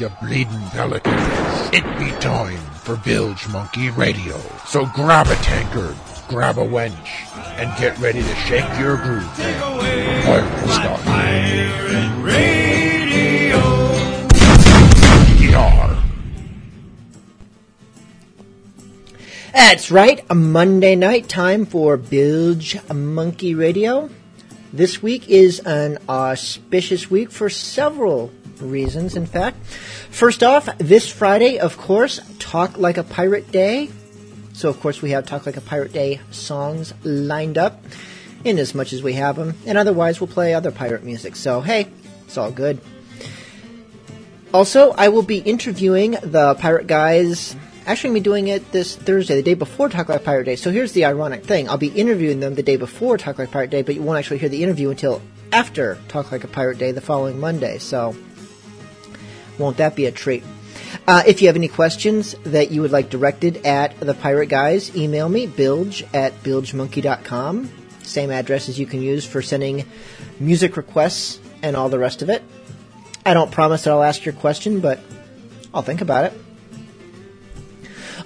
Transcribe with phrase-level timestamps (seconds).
[0.00, 1.16] you bleeding pelicans.
[1.72, 4.38] It be time for Bilge Monkey Radio.
[4.66, 5.96] So grab a tankard,
[6.28, 7.08] grab a wench,
[7.58, 9.28] and get ready to shake your groove.
[9.36, 10.98] Take away Pirate my style.
[10.98, 13.58] Pirate Radio.
[15.50, 16.04] Yar.
[19.52, 24.10] That's right, a Monday night time for Bilge Monkey Radio.
[24.72, 29.64] This week is an auspicious week for several reasons, in fact.
[30.10, 33.90] First off, this Friday, of course, Talk Like a Pirate Day.
[34.52, 37.82] So, of course, we have Talk Like a Pirate Day songs lined up,
[38.44, 39.54] in as much as we have them.
[39.66, 41.36] And otherwise, we'll play other pirate music.
[41.36, 41.88] So, hey,
[42.26, 42.80] it's all good.
[44.52, 47.54] Also, I will be interviewing the Pirate Guys.
[47.86, 50.56] Actually, I'm be doing it this Thursday, the day before Talk Like a Pirate Day.
[50.56, 53.52] So here's the ironic thing: I'll be interviewing them the day before Talk Like a
[53.52, 55.20] Pirate Day, but you won't actually hear the interview until
[55.52, 57.78] after Talk Like a Pirate Day, the following Monday.
[57.78, 58.16] So,
[59.58, 60.44] won't that be a treat?
[61.06, 64.94] Uh, if you have any questions that you would like directed at the Pirate Guys,
[64.96, 67.70] email me, bilge at bilgemonkey.com.
[68.02, 69.84] Same address as you can use for sending
[70.40, 72.42] music requests and all the rest of it.
[73.26, 75.00] I don't promise that I'll ask your question, but
[75.74, 76.32] I'll think about it.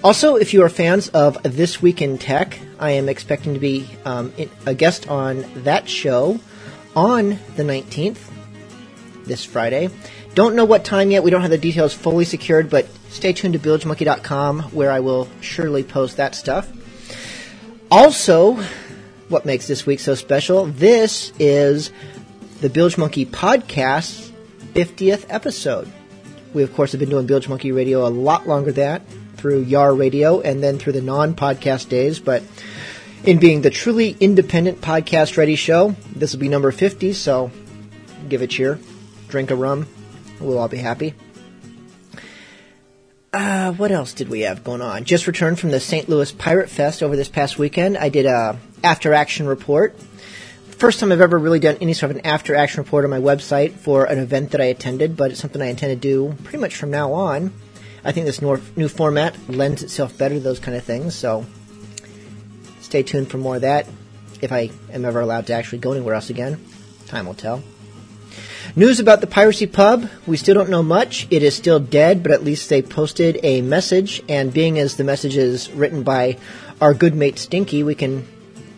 [0.03, 3.89] Also, if you are fans of This Week in Tech, I am expecting to be
[4.03, 4.33] um,
[4.65, 6.39] a guest on that show
[6.95, 8.19] on the 19th,
[9.25, 9.89] this Friday.
[10.35, 11.23] Don't know what time yet.
[11.23, 15.29] We don't have the details fully secured, but stay tuned to bilgemonkey.com where I will
[15.41, 16.71] surely post that stuff.
[17.91, 18.55] Also,
[19.29, 20.65] what makes this week so special?
[20.65, 21.91] This is
[22.61, 24.31] the Bilge Monkey podcast
[24.73, 25.91] 50th episode.
[26.53, 29.61] We, of course, have been doing Bilge Monkey Radio a lot longer than that through
[29.61, 32.41] Yar Radio and then through the non podcast days, but
[33.23, 37.51] in being the truly independent podcast ready show, this will be number 50, so
[38.29, 38.79] give a cheer,
[39.27, 39.87] drink a rum,
[40.39, 41.13] we'll all be happy.
[43.33, 45.05] Uh, what else did we have going on?
[45.05, 46.07] Just returned from the St.
[46.07, 47.97] Louis Pirate Fest over this past weekend.
[47.97, 49.97] I did a after action report.
[50.77, 53.19] First time I've ever really done any sort of an after action report on my
[53.19, 56.59] website for an event that I attended, but it's something I intend to do pretty
[56.59, 57.51] much from now on.
[58.03, 61.45] I think this new format lends itself better to those kind of things, so
[62.81, 63.87] stay tuned for more of that.
[64.41, 66.63] If I am ever allowed to actually go anywhere else again,
[67.07, 67.63] time will tell.
[68.75, 70.09] News about the Piracy Pub.
[70.25, 71.27] We still don't know much.
[71.29, 75.03] It is still dead, but at least they posted a message, and being as the
[75.03, 76.39] message is written by
[76.81, 78.27] our good mate Stinky, we can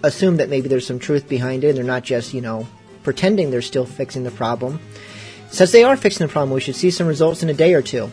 [0.03, 2.67] assume that maybe there's some truth behind it, and they're not just, you know,
[3.03, 4.81] pretending they're still fixing the problem.
[5.49, 6.53] Since they are fixing the problem.
[6.53, 8.11] We should see some results in a day or two.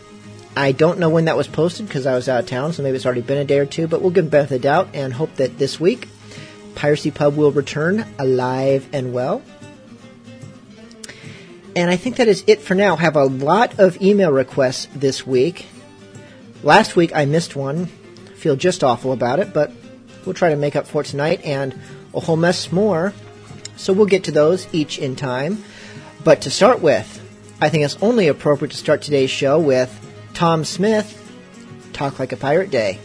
[0.55, 2.95] I don't know when that was posted because I was out of town, so maybe
[2.95, 5.11] it's already been a day or two, but we'll give benefit of the doubt and
[5.11, 6.07] hope that this week
[6.75, 9.41] Piracy Pub will return alive and well.
[11.75, 12.95] And I think that is it for now.
[12.95, 15.65] Have a lot of email requests this week.
[16.61, 17.87] Last week I missed one.
[18.35, 19.71] Feel just awful about it, but
[20.25, 21.73] we'll try to make up for it tonight and
[22.13, 23.13] a whole mess more.
[23.75, 25.63] So we'll get to those each in time.
[26.23, 27.19] But to start with,
[27.59, 29.89] I think it's only appropriate to start today's show with
[30.33, 31.19] Tom Smith,
[31.91, 32.99] Talk Like a Pirate Day.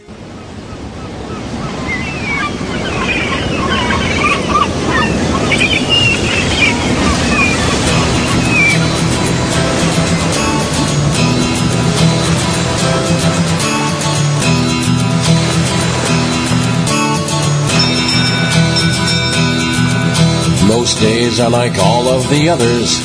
[20.99, 22.99] Days are like all of the others.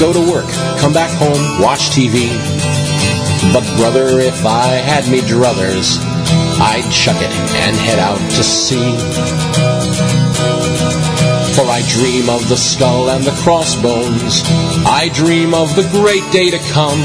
[0.00, 0.48] Go to work,
[0.80, 2.32] come back home, watch TV.
[3.52, 5.98] But brother, if I had me druthers,
[6.58, 8.96] I'd chuck it and head out to sea.
[11.54, 14.42] For I dream of the skull and the crossbones.
[14.86, 17.00] I dream of the great day to come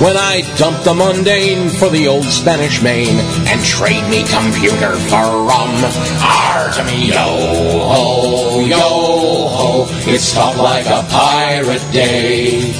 [0.00, 5.42] when I dump the mundane for the old Spanish main and trade me computer for
[5.42, 5.74] rum.
[6.86, 9.03] Me, yo yo
[10.06, 12.72] it's talk like a pirate day.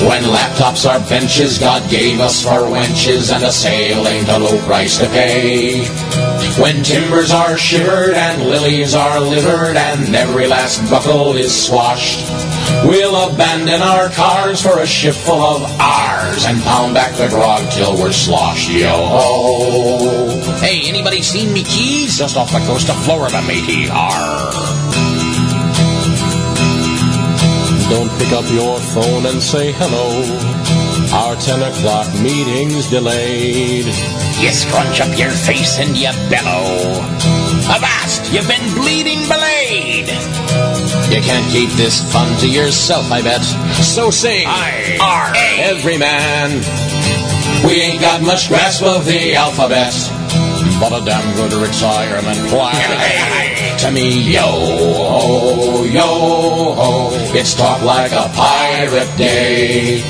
[0.00, 4.60] When laptops are benches, God gave us for wenches, and a sail ain't a low
[4.66, 5.84] price to pay.
[6.60, 12.28] When timbers are shivered and lilies are livered and every last buckle is swashed,
[12.84, 17.70] we'll abandon our cars for a ship full of ours and pound back the grog
[17.70, 18.70] till we're sloshed.
[18.70, 20.28] Yo!
[20.58, 22.18] Hey, anybody seen me keys?
[22.18, 23.88] Just off the coast of Florida, matey.
[23.90, 24.83] Arr!
[27.94, 30.10] Don't pick up your phone and say hello.
[31.14, 33.86] Our 10 o'clock meeting's delayed.
[34.42, 36.90] You scrunch up your face and you bellow.
[37.70, 40.10] Avast, you've been bleeding belayed.
[41.06, 43.42] You can't keep this fun to yourself, I bet.
[43.78, 45.30] So sing, I are
[45.62, 46.50] every man.
[47.64, 49.94] We ain't got much grasp of the alphabet,
[50.90, 53.78] but a damn good retirement plan.
[53.78, 60.02] to me, yo ho, yo ho, it's talk like a pirate day.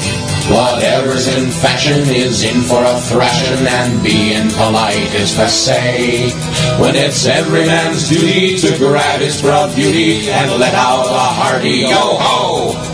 [0.50, 6.32] Whatever's in fashion is in for a thrashing, and being polite is passe.
[6.80, 11.86] When it's every man's duty to grab his proud beauty and let out a hearty
[11.88, 12.93] yo ho.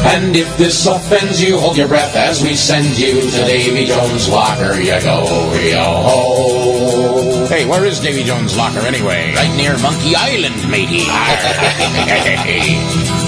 [0.00, 4.28] And if this offends you, hold your breath as we send you to Davy Jones'
[4.28, 4.80] locker.
[4.80, 5.24] You go,
[5.60, 7.46] yo ho.
[7.46, 9.34] Hey, where is Davy Jones' locker anyway?
[9.34, 11.04] Right near Monkey Island, matey.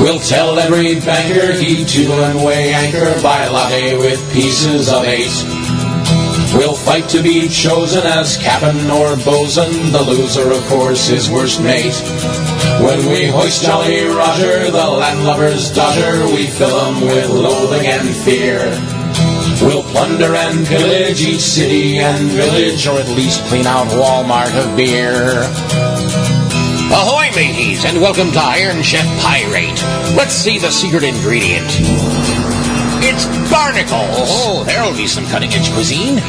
[0.00, 5.04] We'll tell every banker he to and weigh anchor by a latte with pieces of
[5.04, 5.61] eight.
[6.62, 9.90] We'll fight to be chosen as captain or bosun.
[9.90, 11.92] The loser, of course, is worst mate.
[12.80, 18.70] When we hoist Jolly Roger, the landlubber's daughter, we fill him with loathing and fear.
[19.60, 24.76] We'll plunder and pillage each city and village, or at least clean out Walmart of
[24.76, 25.42] beer.
[26.94, 29.82] Ahoy, mateys, and welcome to Iron Chef Pirate.
[30.16, 32.41] Let's see the secret ingredient.
[33.02, 34.06] It's Barnacle.
[34.30, 36.22] Oh, there'll be some cutting edge cuisine.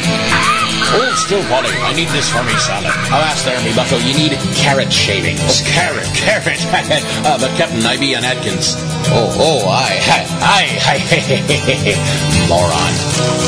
[0.89, 1.69] Hold still, Polly.
[1.85, 2.89] I need this for me salad.
[3.13, 5.41] Alas there, me bucko, you need carrot shavings.
[5.41, 6.61] Oh, carrot, carrot.
[7.25, 8.73] uh, but Captain, I be an Atkins.
[9.13, 10.01] Oh, oh, I,
[10.41, 10.95] I, I,
[12.49, 12.93] moron.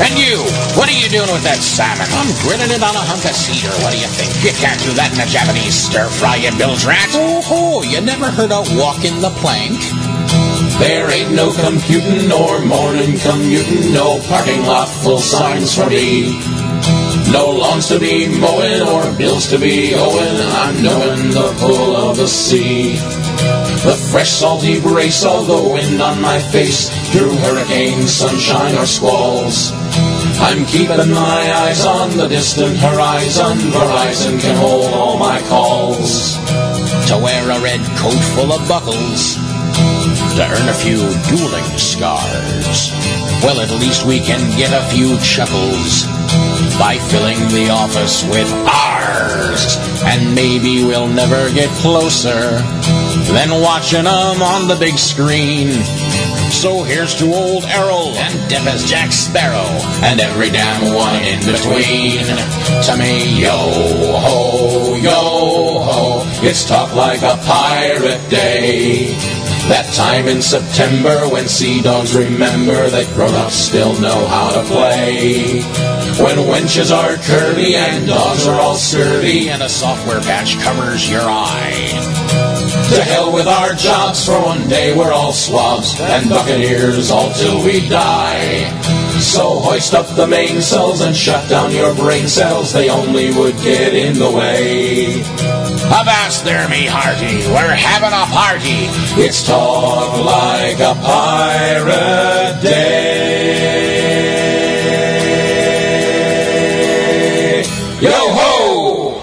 [0.06, 0.38] And you,
[0.78, 2.06] what are you doing with that salmon?
[2.14, 3.74] I'm grilling it on a hunk of cedar.
[3.82, 4.32] What do you think?
[4.46, 7.10] You can't do that in a Japanese stir fry, you bilge rat.
[7.18, 9.82] Oh, oh, you never heard of walking the plank?
[10.80, 16.38] There ain't no computing or morning commuting, no parking lot full signs for me.
[17.32, 20.38] No lawns to be mowing or bills to be owing.
[20.64, 22.96] I'm knowing the pull of the sea.
[23.86, 29.72] The fresh salty brace of the wind on my face through hurricane, sunshine, or squalls.
[30.40, 33.58] I'm keeping my eyes on the distant horizon.
[33.72, 36.36] Verizon can hold all my calls.
[37.08, 39.45] To wear a red coat full of buckles.
[40.36, 40.98] To earn a few
[41.30, 42.92] dueling scars.
[43.42, 46.04] Well, at least we can get a few chuckles
[46.78, 49.78] by filling the office with ours.
[50.04, 52.60] And maybe we'll never get closer
[53.32, 55.72] than watching them on the big screen.
[56.52, 59.72] So here's to old Errol and Depp as Jack Sparrow
[60.04, 62.26] and every damn one in between.
[62.84, 63.56] To me, yo
[64.20, 69.35] ho, yo ho, it's talk like a pirate day.
[69.68, 75.62] That time in September when sea dogs remember that grown-ups still know how to play.
[76.22, 81.24] When wenches are curvy and dogs are all scurvy and a software patch covers your
[81.24, 81.90] eye.
[82.94, 87.66] To hell with our jobs, for one day we're all swabs and buccaneers all till
[87.66, 88.70] we die.
[89.20, 93.96] So hoist up the mainsails and shut down your brain cells, they only would get
[93.96, 95.55] in the way.
[95.92, 98.90] Avast there, me hearty, we're having a party.
[99.22, 103.86] It's talk like a pirate day.
[108.02, 109.22] Yo ho!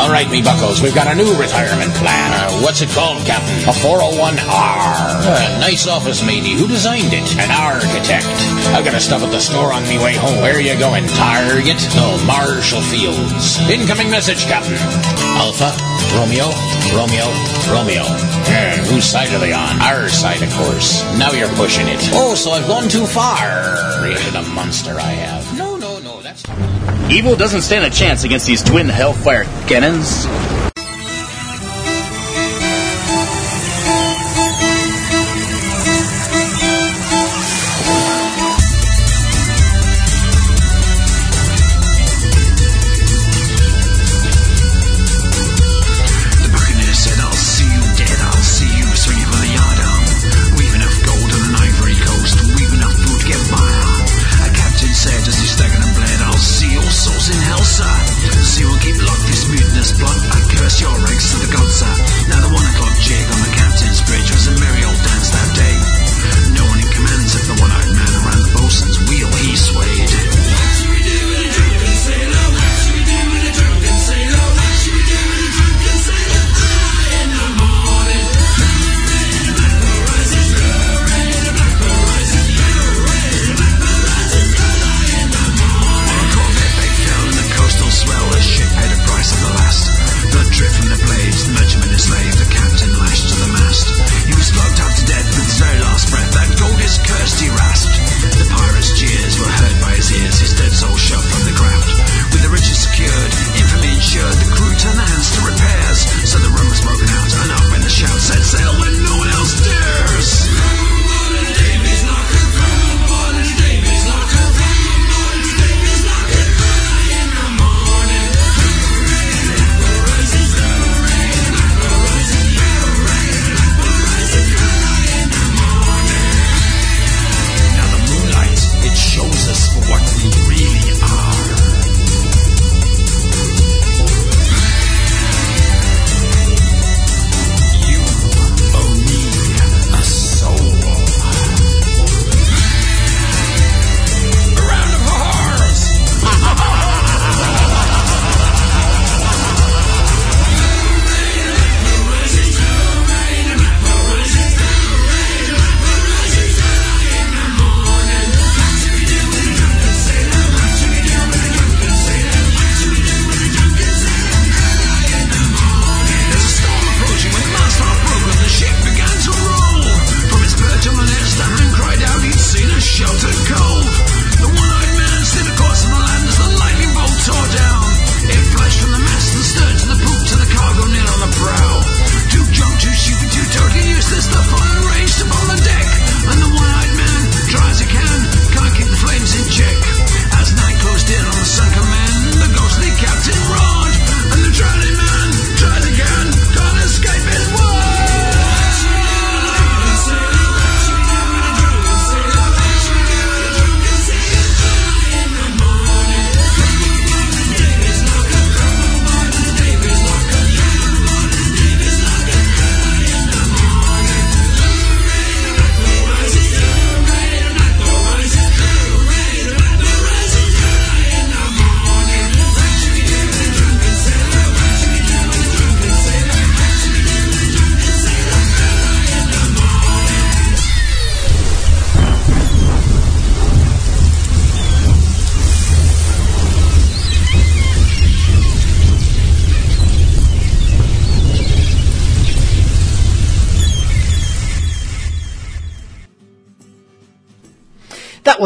[0.00, 2.45] All right, me buckos, we've got a new retirement plan.
[2.62, 3.56] What's it called, Captain?
[3.68, 4.40] A 401R.
[4.46, 6.52] Uh, nice office matey.
[6.54, 7.26] Who designed it?
[7.38, 8.26] An architect.
[8.74, 10.40] I've got to stop at the store on me way home.
[10.42, 11.06] Where are you going?
[11.08, 11.78] Target?
[11.94, 13.58] No, Marshall Fields.
[13.70, 14.76] Incoming message, Captain.
[15.36, 15.70] Alpha,
[16.16, 16.48] Romeo,
[16.96, 17.28] Romeo,
[17.68, 18.04] Romeo.
[18.48, 19.80] Uh, whose side are they on?
[19.80, 21.02] Our side, of course.
[21.18, 22.00] Now you're pushing it.
[22.12, 24.00] Oh, so I've gone too far.
[24.00, 25.58] Created a monster I have.
[25.58, 26.42] No, no, no, that's...
[27.10, 30.26] Evil doesn't stand a chance against these twin hellfire cannons.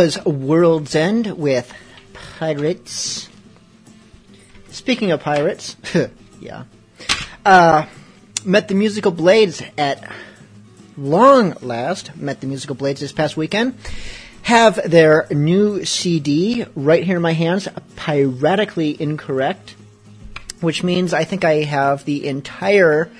[0.01, 1.71] Was World's End with
[2.39, 3.29] Pirates.
[4.71, 5.77] Speaking of pirates,
[6.41, 6.65] yeah.
[7.45, 7.85] Uh,
[8.43, 10.11] met the Musical Blades at
[10.97, 12.17] long last.
[12.17, 13.75] Met the Musical Blades this past weekend.
[14.41, 19.75] Have their new CD right here in my hands, piratically incorrect,
[20.63, 23.11] which means I think I have the entire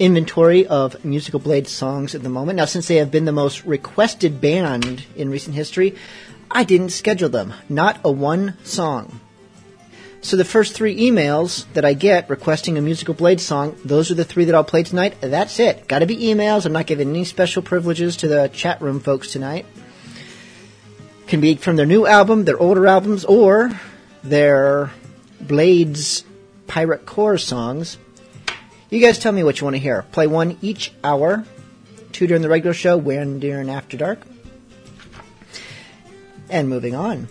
[0.00, 2.56] inventory of Musical Blade songs at the moment.
[2.56, 5.94] Now, since they have been the most requested band in recent history,
[6.50, 7.54] I didn't schedule them.
[7.68, 9.20] Not a one song.
[10.22, 14.14] So the first three emails that I get requesting a Musical Blade song, those are
[14.14, 15.16] the three that I'll play tonight.
[15.20, 15.86] That's it.
[15.86, 16.66] Gotta be emails.
[16.66, 19.66] I'm not giving any special privileges to the chat room folks tonight.
[21.26, 23.70] Can be from their new album, their older albums, or
[24.24, 24.90] their
[25.40, 26.24] Blades
[26.66, 27.96] Pirate Core songs.
[28.90, 30.02] You guys tell me what you want to hear.
[30.10, 31.44] Play one each hour.
[32.10, 34.20] Two during the regular show, one during After Dark.
[36.48, 37.28] And moving on.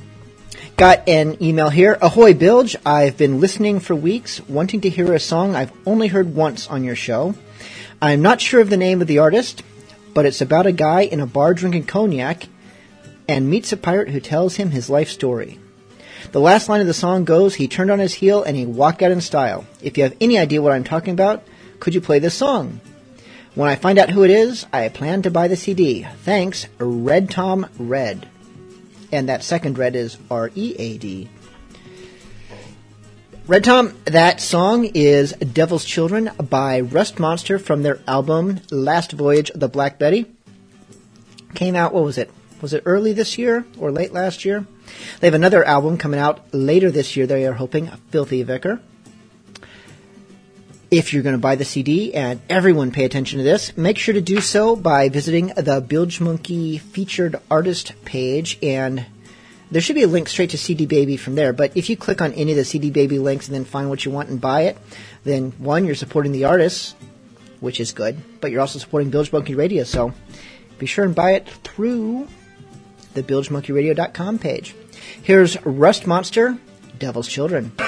[0.77, 1.97] Got an email here.
[2.01, 2.77] Ahoy, Bilge.
[2.85, 6.85] I've been listening for weeks, wanting to hear a song I've only heard once on
[6.85, 7.35] your show.
[8.01, 9.61] I'm not sure of the name of the artist,
[10.13, 12.47] but it's about a guy in a bar drinking cognac
[13.27, 15.59] and meets a pirate who tells him his life story.
[16.31, 19.01] The last line of the song goes, He turned on his heel and he walked
[19.01, 19.65] out in style.
[19.81, 21.43] If you have any idea what I'm talking about,
[21.79, 22.81] could you play this song?
[23.55, 26.05] When I find out who it is, I plan to buy the CD.
[26.23, 28.27] Thanks, Red Tom Red.
[29.11, 31.29] And that second red is R E A D.
[33.47, 39.49] Red Tom, that song is Devil's Children by Rust Monster from their album Last Voyage
[39.49, 40.27] of the Black Betty.
[41.55, 42.29] Came out, what was it?
[42.61, 44.67] Was it early this year or late last year?
[45.19, 48.79] They have another album coming out later this year, they are hoping, Filthy Vicar.
[50.91, 54.13] If you're going to buy the CD, and everyone pay attention to this, make sure
[54.13, 59.05] to do so by visiting the Bilge Monkey featured artist page, and
[59.69, 61.53] there should be a link straight to CD Baby from there.
[61.53, 64.03] But if you click on any of the CD Baby links and then find what
[64.03, 64.77] you want and buy it,
[65.23, 66.95] then one, you're supporting the artists,
[67.59, 70.13] which is good, but you're also supporting Bilge Monkey Radio, so
[70.79, 72.27] be sure and buy it through
[73.13, 74.73] the BilgeMonkeyRadio.com page.
[75.29, 76.57] Here's Rust Monster,
[76.97, 77.71] Devil's Children.
[77.77, 77.85] I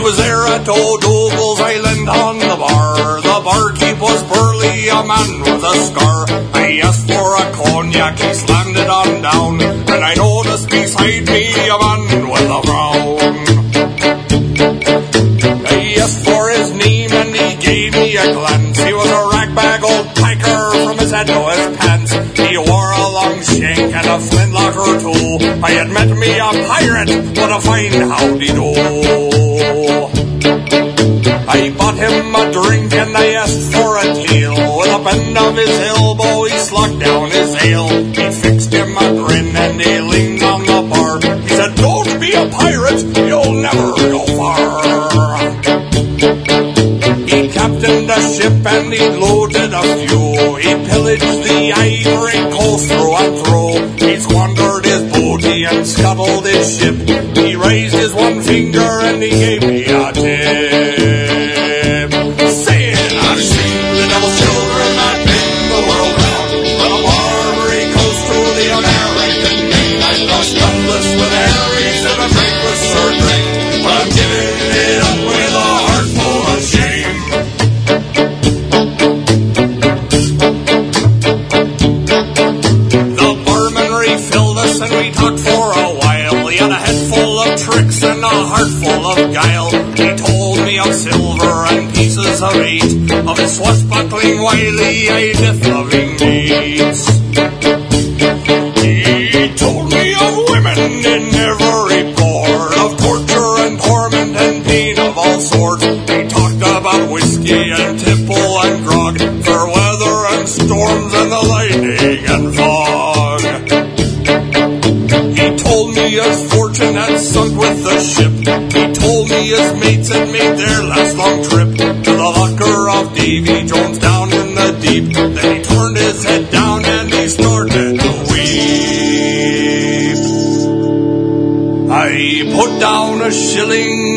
[0.00, 3.20] was there at O'Dougal's Island on the bar.
[3.22, 6.26] The barkeep was burly, a man with a scar.
[6.54, 8.34] I asked for a cognac, he
[24.20, 25.62] flintlock or two.
[25.62, 28.68] I had met me a pirate, but a fine howdy do.
[31.50, 34.54] I bought him a drink and I asked for a deal.
[34.78, 37.88] With a bend of his elbow, he slugged down his ale.
[37.88, 41.20] He fixed him a grin and he leaned on the bar.
[41.42, 44.80] He said, Don't be a pirate, you'll never go far.
[47.26, 50.56] He captained a ship and he loaded a few.
[50.56, 51.49] He pillaged
[58.50, 59.89] finger and he gave me
[93.50, 96.79] of his swashbuckling wily death loving deeds.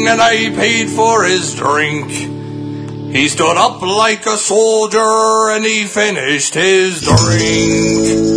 [0.08, 2.10] And I paid for his drink.
[3.14, 8.34] He stood up like a soldier and he finished his drink.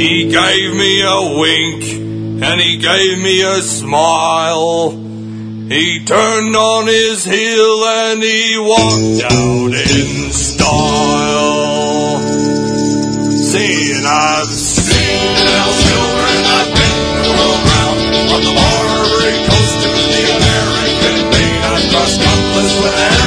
[0.00, 1.82] He gave me a wink
[2.42, 4.90] and he gave me a smile.
[4.90, 12.20] He turned on his heel and he walked out in style.
[13.50, 17.98] Saying I've seen Silver and I've been the world round
[18.30, 18.97] from the Barbary
[22.20, 23.17] I've crossed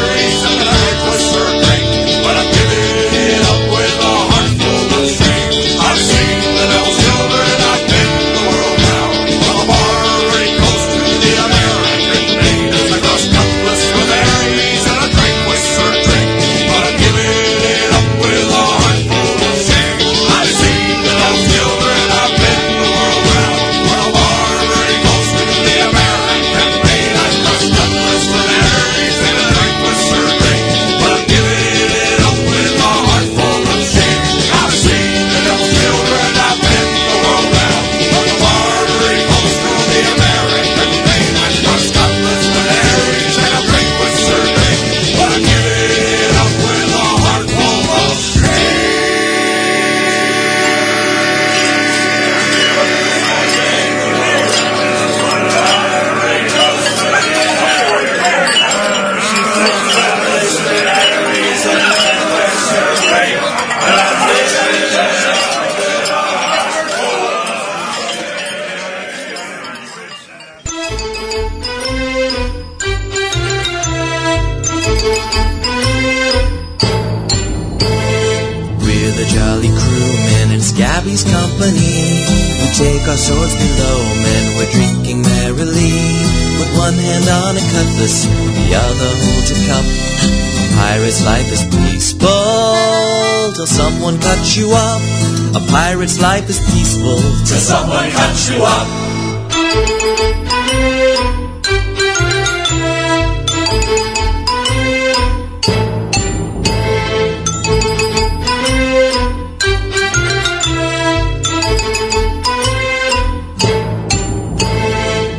[95.53, 98.87] A pirate's life is peaceful till someone cuts you up.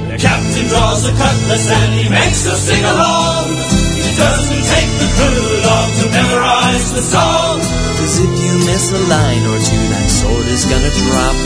[0.09, 3.49] The captain draws a cutlass and he makes us sing along.
[3.97, 6.42] He doesn't take the crew long to memorize
[6.91, 7.61] the song.
[7.99, 11.37] Cause if you miss a line or two, that sword is gonna drop.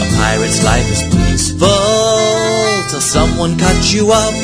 [0.00, 1.68] A pirate's life is peaceful
[2.88, 4.34] till someone cuts you up.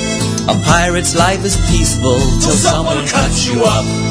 [0.49, 4.06] A pirate's life is peaceful till someone cuts you up.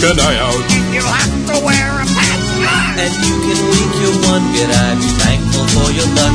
[0.00, 0.56] Can an eye out.
[0.96, 2.48] You have to wear a patch.
[2.96, 6.32] And you can wink your one good eye, be thankful for your luck.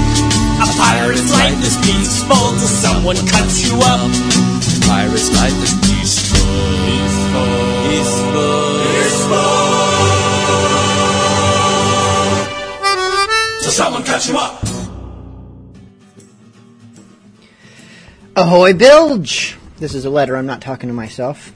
[0.62, 4.06] A pirate's life is peaceful till someone cuts you up.
[4.06, 6.46] A pirate's life is peaceful.
[6.86, 7.50] Peaceful.
[8.86, 9.56] Peaceful.
[13.62, 14.62] Till someone cuts you up.
[18.36, 19.58] Ahoy, Bilge!
[19.78, 21.52] This is a letter, I'm not talking to myself.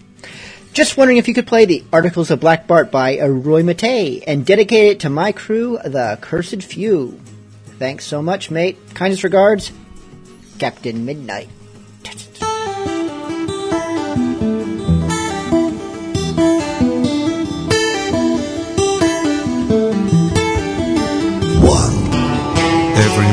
[0.80, 4.24] Just wondering if you could play the Articles of Black Bart by uh, Roy Matei
[4.26, 7.20] and dedicate it to my crew, the Cursed Few.
[7.78, 8.78] Thanks so much, mate.
[8.94, 9.74] Kindest regards,
[10.58, 11.50] Captain Midnight.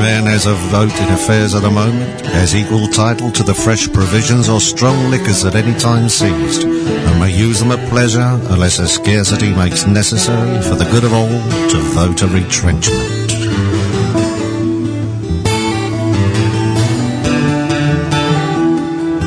[0.07, 3.93] Man has a vote in affairs of the moment, has equal title to the fresh
[3.93, 8.79] provisions or strong liquors at any time seized, and may use them at pleasure unless
[8.79, 11.37] a scarcity makes necessary for the good of all
[11.73, 13.31] to vote a retrenchment.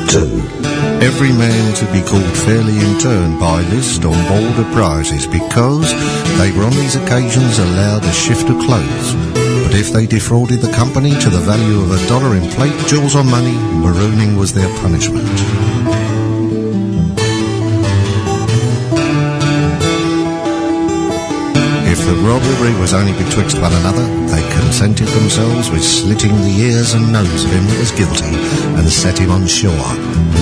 [0.08, 0.30] Two.
[1.04, 5.92] Every man to be called fairly in turn by list on board of prizes because
[6.38, 9.49] they were on these occasions allowed a shift of clothes.
[9.70, 13.14] But if they defrauded the company to the value of a dollar in plate, jewels
[13.14, 15.30] or money, marooning was their punishment.
[21.86, 26.94] If the robbery was only betwixt one another, they consented themselves with slitting the ears
[26.94, 28.34] and nose of him that was guilty,
[28.74, 29.94] and set him on shore,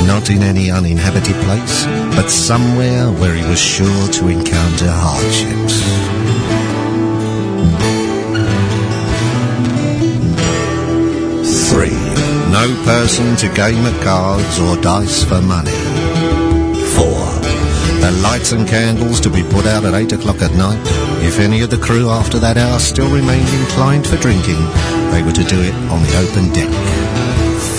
[0.09, 1.85] not in any uninhabited place,
[2.17, 6.18] but somewhere where he was sure to encounter hardships.
[12.59, 15.71] No person to game at cards or dice for money.
[15.71, 17.07] 4.
[18.03, 20.83] The lights and candles to be put out at 8 o'clock at night.
[21.23, 24.59] If any of the crew after that hour still remained inclined for drinking,
[25.13, 26.73] they were to do it on the open deck.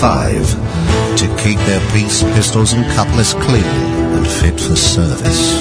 [0.00, 1.16] 5.
[1.18, 3.62] To keep their piece, pistols and cutlass clean
[4.16, 5.60] and fit for service.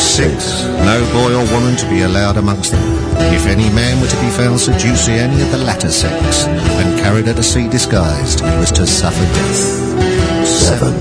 [0.00, 0.64] 6.
[0.88, 2.91] No boy or woman to be allowed amongst them.
[3.30, 7.28] If any man were to be found seducing any of the latter sex and carried
[7.28, 10.46] at a sea disguised, he was to suffer death.
[10.46, 10.92] 7.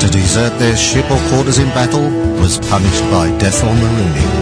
[0.00, 2.08] To desert their ship or quarters in battle
[2.40, 4.32] was punished by death or marooning.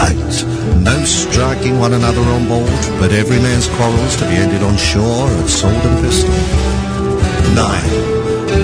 [0.00, 0.80] 8.
[0.80, 5.28] No striking one another on board, but every man's quarrels to be ended on shore
[5.28, 6.32] at sword and pistol.
[7.54, 8.10] 9.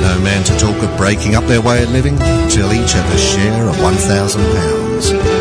[0.03, 2.17] No man to talk of breaking up their way of living
[2.49, 5.36] till each have a share of one thousand pounds.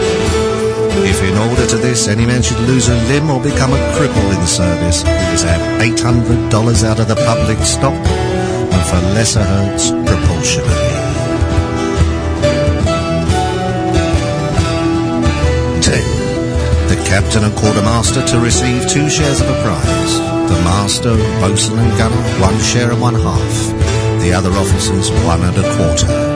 [1.04, 4.34] If in order to this any man should lose a limb or become a cripple
[4.34, 5.44] in the service, he is
[6.02, 10.70] hundred dollars out of the public stock, and for lesser hurts proportionally.
[15.82, 16.90] 10.
[16.90, 20.14] The captain and quartermaster to receive two shares of a prize.
[20.50, 23.56] The master, boatswain and gunner, one share and one half.
[24.22, 26.36] The other officers, one and a quarter.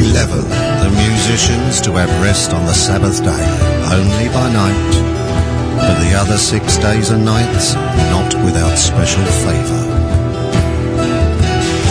[0.00, 0.71] 11.
[0.92, 3.44] Musicians to have rest on the Sabbath day,
[3.92, 4.92] only by night.
[5.76, 7.74] But the other six days and nights,
[8.10, 9.82] not without special favour.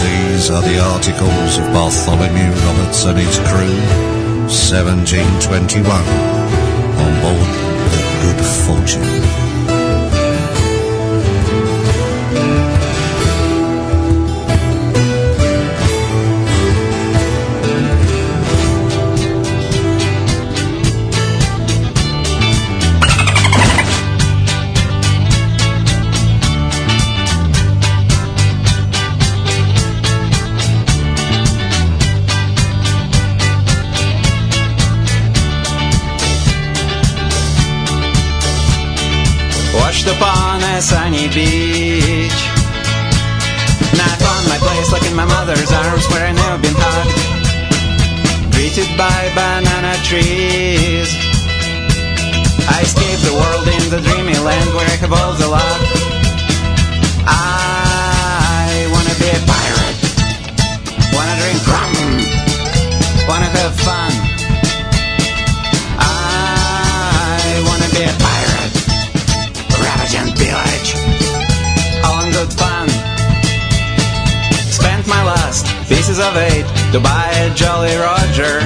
[0.04, 3.78] These are the articles of Bartholomew Roberts and his crew,
[4.48, 5.86] 1721,
[7.02, 7.50] on board
[7.92, 9.21] the Good Fortune.
[40.76, 42.40] A sunny beach.
[43.96, 48.52] Knife on my place, like in my mother's arms where I never been hugged.
[48.54, 51.10] Greeted by banana trees.
[52.68, 56.01] I escaped the world in the dreamy land where I have all the luck.
[75.92, 78.60] Pieces of eight to buy a Jolly Roger.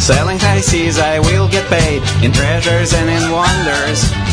[0.00, 4.23] Sailing high seas, I will get paid in treasures and in wonders.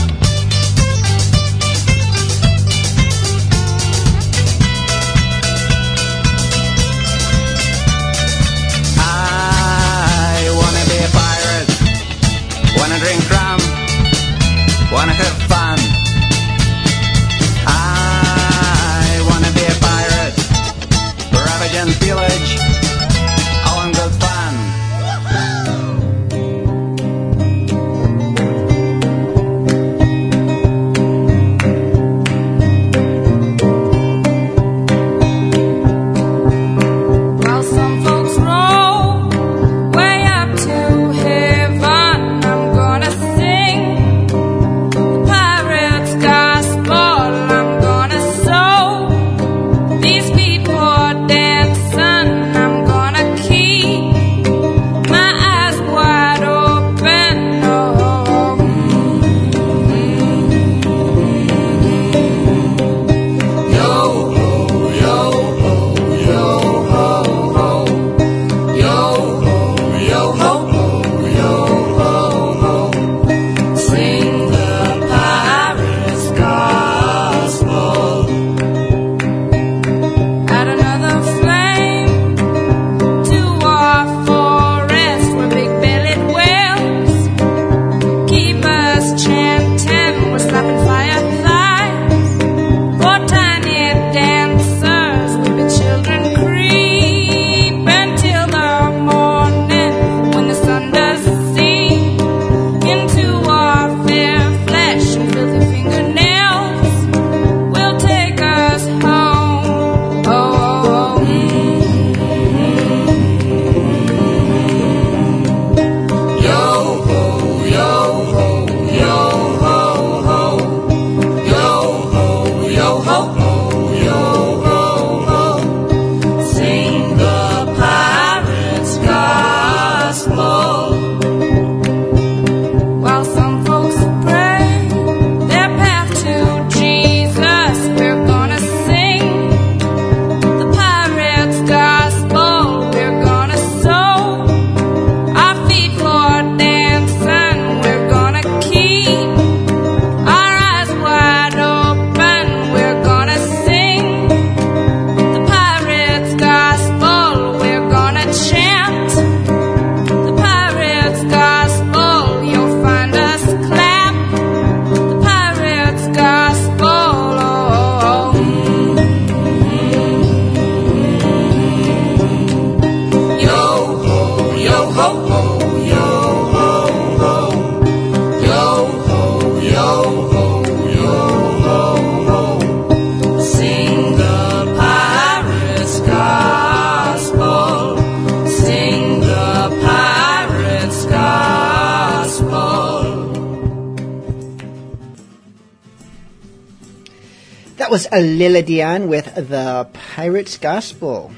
[198.11, 201.31] That was a with the Pirate's Gospel.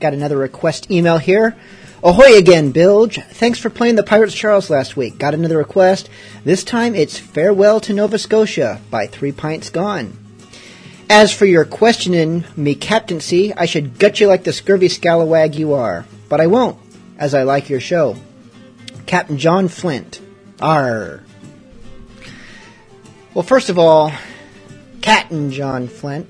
[0.00, 1.54] Got another request email here.
[2.02, 3.20] Ahoy again, Bilge.
[3.22, 5.18] Thanks for playing the Pirates Charles last week.
[5.18, 6.08] Got another request.
[6.44, 10.16] This time it's Farewell to Nova Scotia by Three Pints Gone.
[11.10, 15.74] As for your questioning me captaincy, I should gut you like the scurvy scalawag you
[15.74, 16.06] are.
[16.30, 16.78] But I won't,
[17.18, 18.16] as I like your show.
[19.04, 20.20] Captain John Flint.
[20.58, 21.22] R.
[23.34, 24.10] Well, first of all,
[25.06, 26.28] Captain John Flint.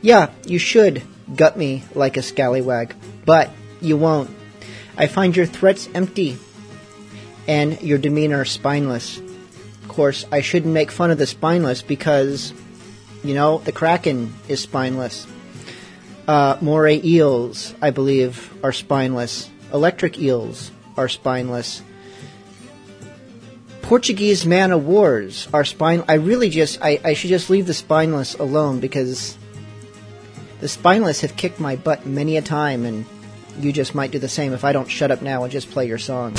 [0.00, 1.02] Yeah, you should
[1.36, 2.94] gut me like a scallywag,
[3.26, 3.50] but
[3.82, 4.30] you won't.
[4.96, 6.38] I find your threats empty
[7.46, 9.18] and your demeanor spineless.
[9.18, 12.54] Of course, I shouldn't make fun of the spineless because,
[13.22, 15.26] you know, the Kraken is spineless.
[16.26, 19.50] Uh, moray eels, I believe, are spineless.
[19.70, 21.82] Electric eels are spineless.
[23.88, 26.04] Portuguese man of wars are spine.
[26.06, 29.38] I really just, I, I should just leave the spineless alone because
[30.60, 33.06] the spineless have kicked my butt many a time, and
[33.60, 35.86] you just might do the same if I don't shut up now and just play
[35.88, 36.34] your song.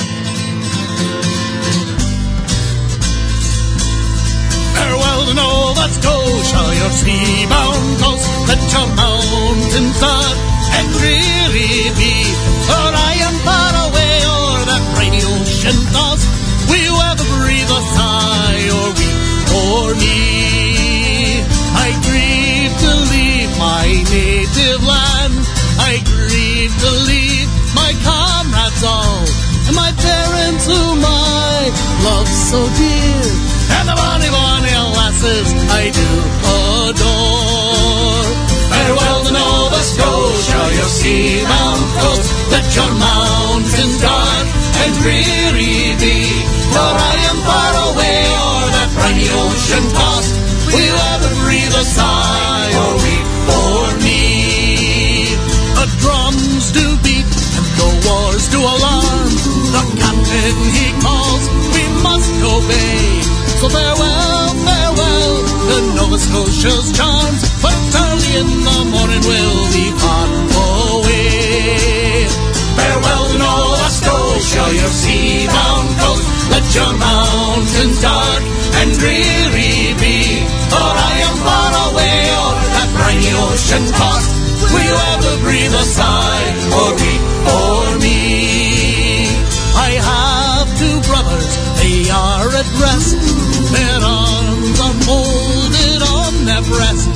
[4.78, 8.30] Farewell to Nova Scotia, your sea-bound coast.
[8.46, 10.38] Let your mountains dark
[10.78, 12.30] and dreary be.
[12.70, 16.39] For I am far away o'er that briny ocean tossed.
[16.70, 19.18] Will ever breathe a sigh or weep
[19.50, 21.42] for me?
[21.74, 25.34] I grieve to leave my native land.
[25.82, 29.26] I grieve to leave my comrades all.
[29.68, 31.74] And my parents whom I
[32.06, 33.26] love so dear.
[33.78, 36.10] And the bonny, bonny lasses I do
[36.86, 38.28] adore.
[38.70, 42.30] Farewell to Nova Scotia, your sea-bound coast.
[42.54, 46.18] Let your mountains dark and dreary be.
[46.74, 50.36] For I am far away o'er that briny ocean tossed.
[50.74, 54.24] Will ever breathe a sigh or weep for me?
[55.80, 59.30] The drums do beat and the wars do alarm.
[59.76, 63.22] The captain he calls, we must obey.
[63.60, 65.34] So farewell, farewell,
[65.72, 67.42] the Nova Scotia's charms.
[67.62, 70.39] But early in the morning we'll depart
[74.60, 76.26] Scotia, your sea-bound coast.
[76.52, 78.44] Let your mountains dark
[78.80, 80.44] and dreary be.
[80.72, 84.32] For I am far away o'er that briny ocean tossed.
[84.72, 89.32] Will you ever breathe a sigh or weep for me?
[89.76, 91.50] I have two brothers,
[91.80, 93.16] they are at rest.
[93.72, 97.10] Their arms are molded on their breast.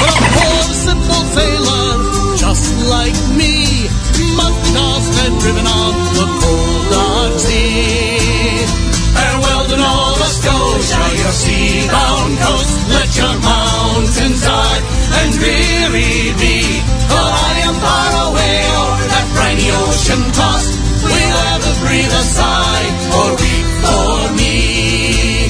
[0.00, 3.86] But a poor simple sailor, just like me,
[4.36, 6.57] must tossed and driven on the cold
[7.38, 8.66] sea.
[9.14, 12.72] Farewell to Nova Scotia, your sea-bound coast.
[12.90, 14.82] Let your mountains dark
[15.18, 16.56] and dreary be.
[17.10, 20.74] For I am far away o'er that briny ocean tossed.
[21.04, 22.86] Will ever breathe a sigh
[23.16, 25.48] or weep for me?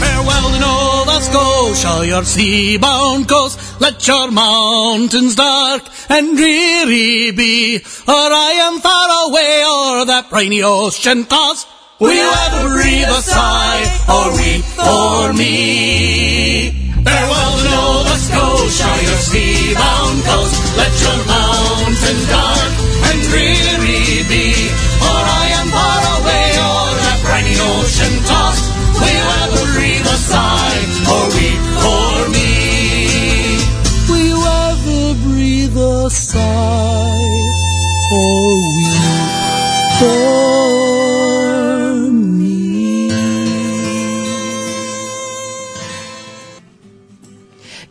[0.00, 3.58] Farewell to Nova Scotia, your sea-bound coast.
[3.80, 7.78] Let your mountains dark and dreary be.
[7.78, 11.66] For I am far away o'er that briny ocean tossed.
[11.98, 16.92] Will you ever breathe a sigh or weep for me?
[17.04, 20.76] Farewell to Nova Scotia, your sea-bound coast.
[20.76, 22.79] Let your mountains dark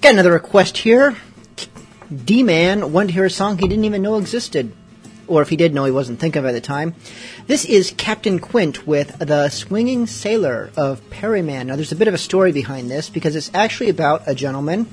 [0.02, 1.18] Got another request here.
[2.24, 4.72] D Man wanted to hear a song he didn't even know existed.
[5.28, 6.96] Or if he did know, he wasn't thinking of it at the time.
[7.48, 11.68] This is Captain Quint with The Swinging Sailor of Perryman.
[11.68, 14.88] Now, there's a bit of a story behind this because it's actually about a gentleman,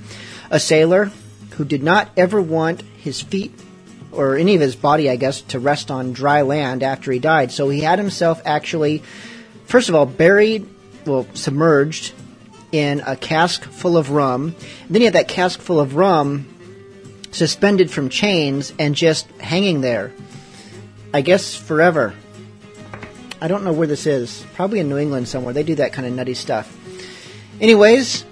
[0.51, 1.13] a sailor,
[1.53, 3.53] who did not ever want his feet
[4.11, 7.53] or any of his body, I guess, to rest on dry land after he died.
[7.53, 9.05] So he had himself actually,
[9.67, 10.69] first of all, buried,
[11.07, 12.13] well, submerged
[12.77, 14.55] in a cask full of rum.
[14.89, 16.47] then he had that cask full of rum
[17.33, 20.13] suspended from chains and just hanging there.
[21.13, 22.15] I guess forever.
[23.41, 24.45] I don't know where this is.
[24.55, 25.53] Probably in New England somewhere.
[25.53, 26.75] They do that kind of nutty stuff.
[27.61, 28.25] Anyways,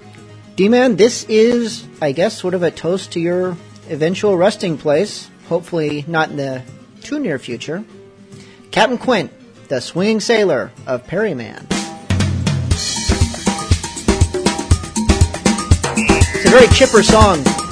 [0.55, 3.57] D Man, this is, I guess, sort of a toast to your
[3.89, 5.29] eventual resting place.
[5.47, 6.63] Hopefully, not in the
[7.01, 7.83] too near future.
[8.71, 9.31] Captain Quint,
[9.67, 11.67] the swinging sailor of Perryman.
[16.45, 17.64] A very chipper song.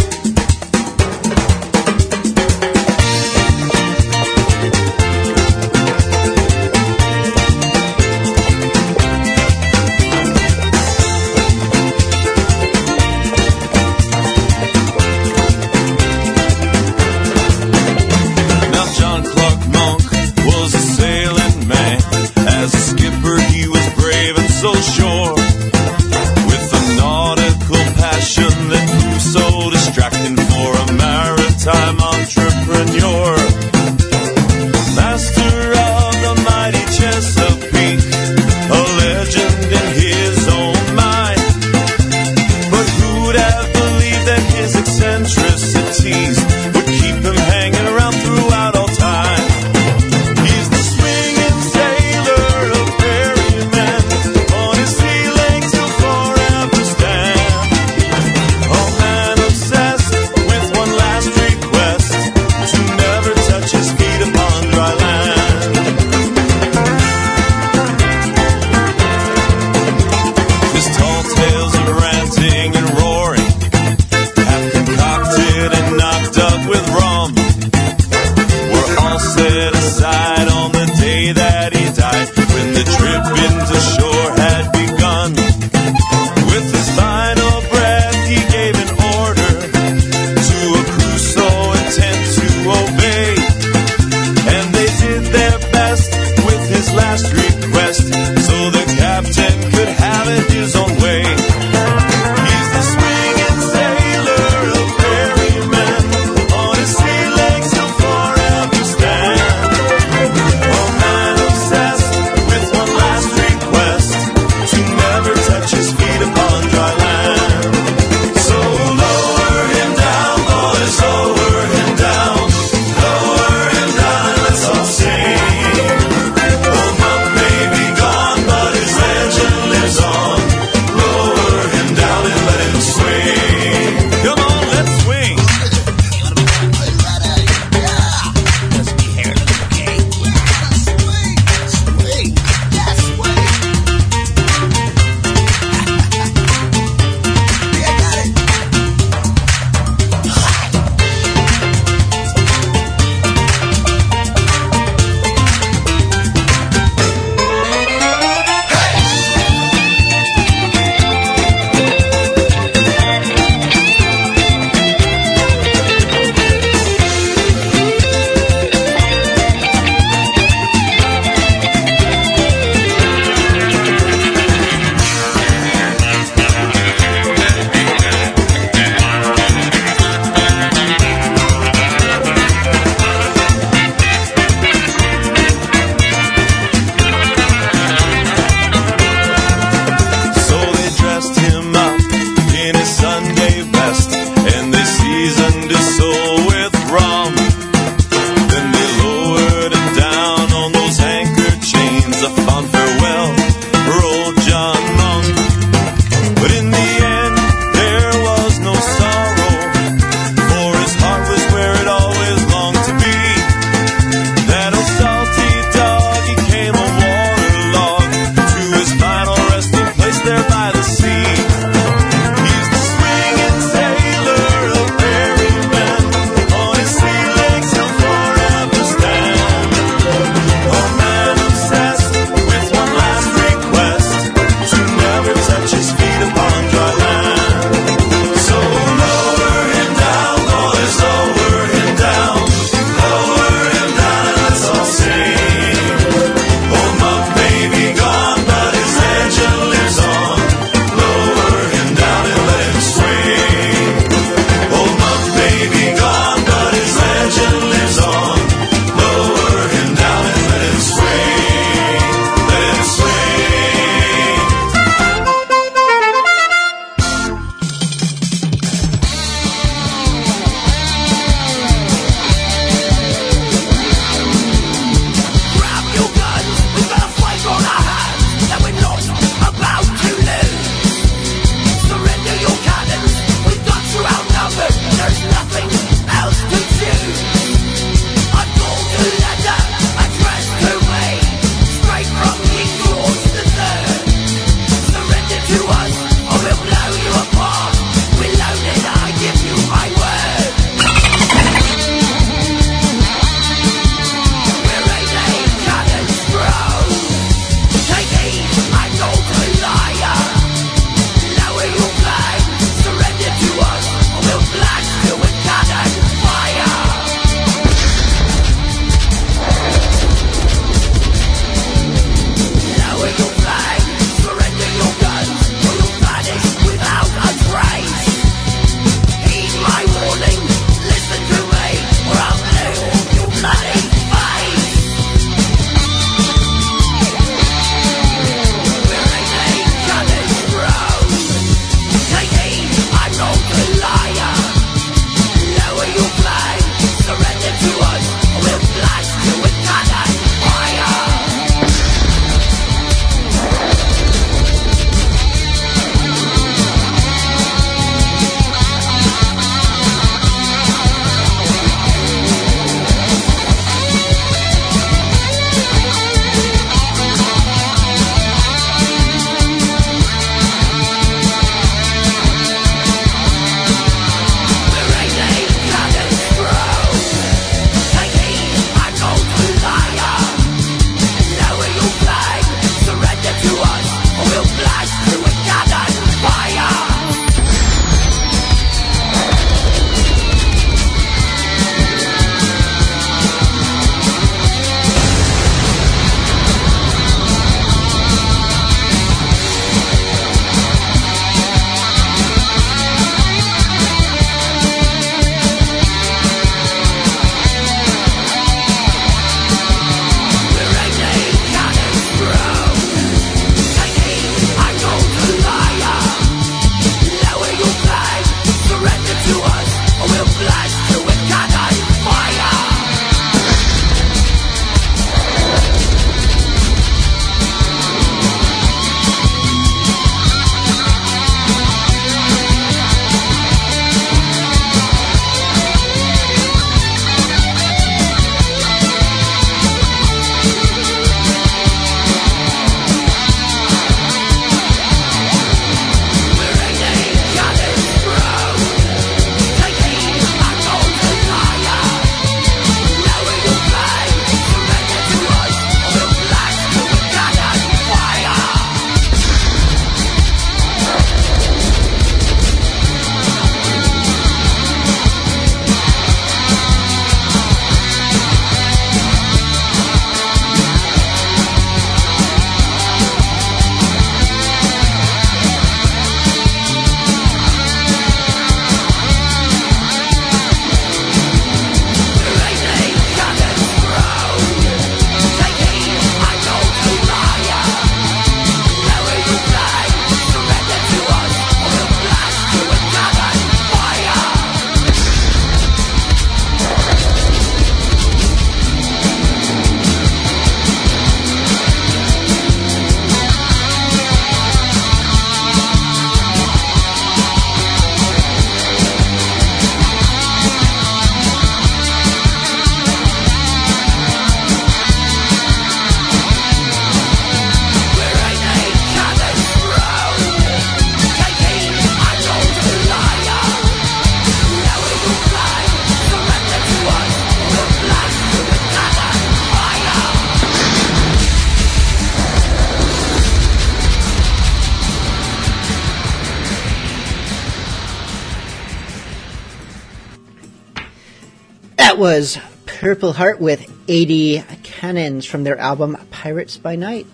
[542.15, 542.37] Was
[542.67, 547.07] Purple Heart with 80 Cannons from their album Pirates by Night.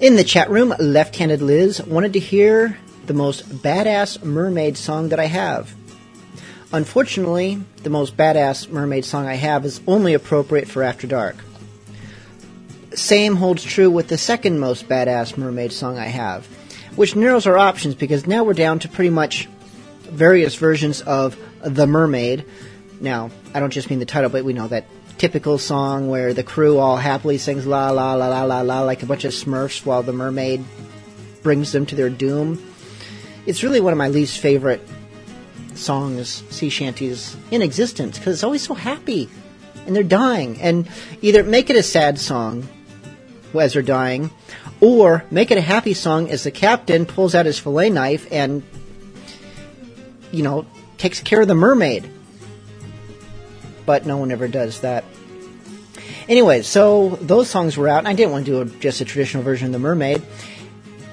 [0.00, 2.76] In the chat room, Left Handed Liz wanted to hear
[3.06, 5.74] the most badass mermaid song that I have.
[6.74, 11.36] Unfortunately, the most badass mermaid song I have is only appropriate for After Dark.
[12.92, 16.44] Same holds true with the second most badass mermaid song I have,
[16.96, 19.48] which narrows our options because now we're down to pretty much
[20.02, 22.44] various versions of The Mermaid.
[23.02, 24.86] Now, I don't just mean the title, but we know that
[25.18, 29.02] typical song where the crew all happily sings la la la la la la like
[29.02, 30.64] a bunch of smurfs while the mermaid
[31.42, 32.62] brings them to their doom.
[33.44, 34.80] It's really one of my least favorite
[35.74, 39.28] songs, sea shanties in existence because it's always so happy
[39.84, 40.60] and they're dying.
[40.60, 40.88] And
[41.22, 42.68] either make it a sad song
[43.52, 44.30] as they're dying,
[44.80, 48.62] or make it a happy song as the captain pulls out his fillet knife and,
[50.30, 50.66] you know,
[50.98, 52.08] takes care of the mermaid.
[53.86, 55.04] But no one ever does that.
[56.28, 59.04] Anyway, so those songs were out, and I didn't want to do a, just a
[59.04, 60.22] traditional version of The Mermaid.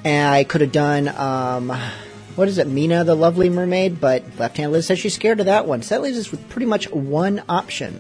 [0.04, 1.70] And I could have done, um,
[2.36, 5.48] what is it, Mina the Lovely Mermaid, but Left Hand Liz says she's scared of
[5.48, 5.82] that one.
[5.82, 8.00] So that leaves us with pretty much one option.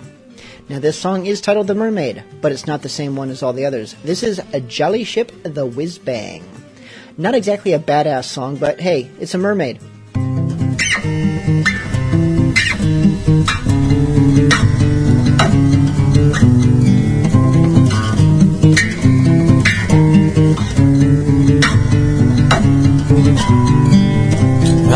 [0.70, 3.53] Now, this song is titled The Mermaid, but it's not the same one as all
[3.53, 3.95] the others.
[4.03, 6.43] This is A Jolly Ship the Whiz Bang.
[7.17, 9.80] Not exactly a badass song, but hey, it's a mermaid.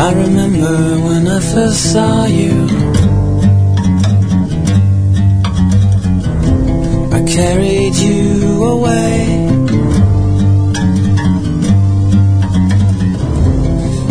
[0.06, 2.52] I remember when I first saw you.
[7.10, 9.14] I carried you away.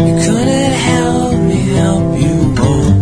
[0.07, 2.93] You couldn't help me help you more.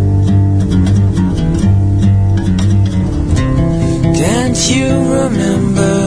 [4.20, 4.88] Can't you
[5.18, 6.01] remember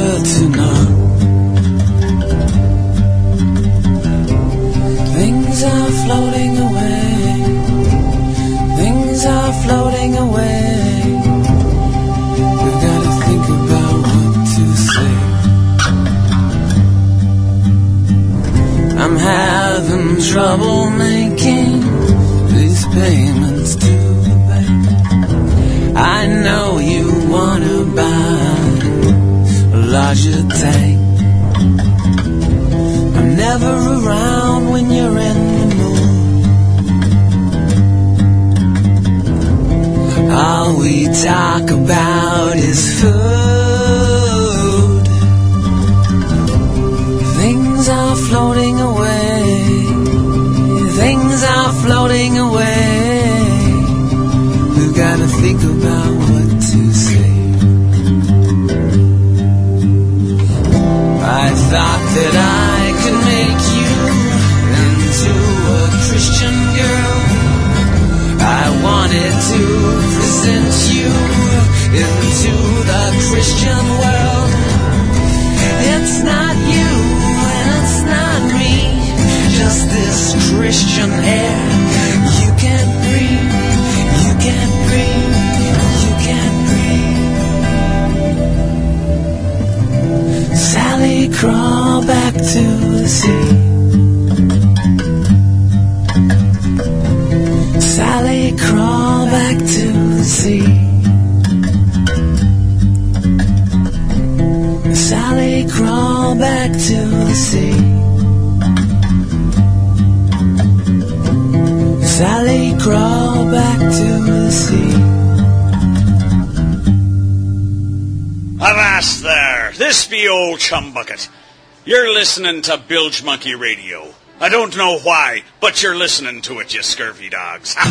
[122.38, 124.14] listening to Bilge Monkey Radio.
[124.42, 127.74] I don't know why, but you're listening to it, you scurvy dogs.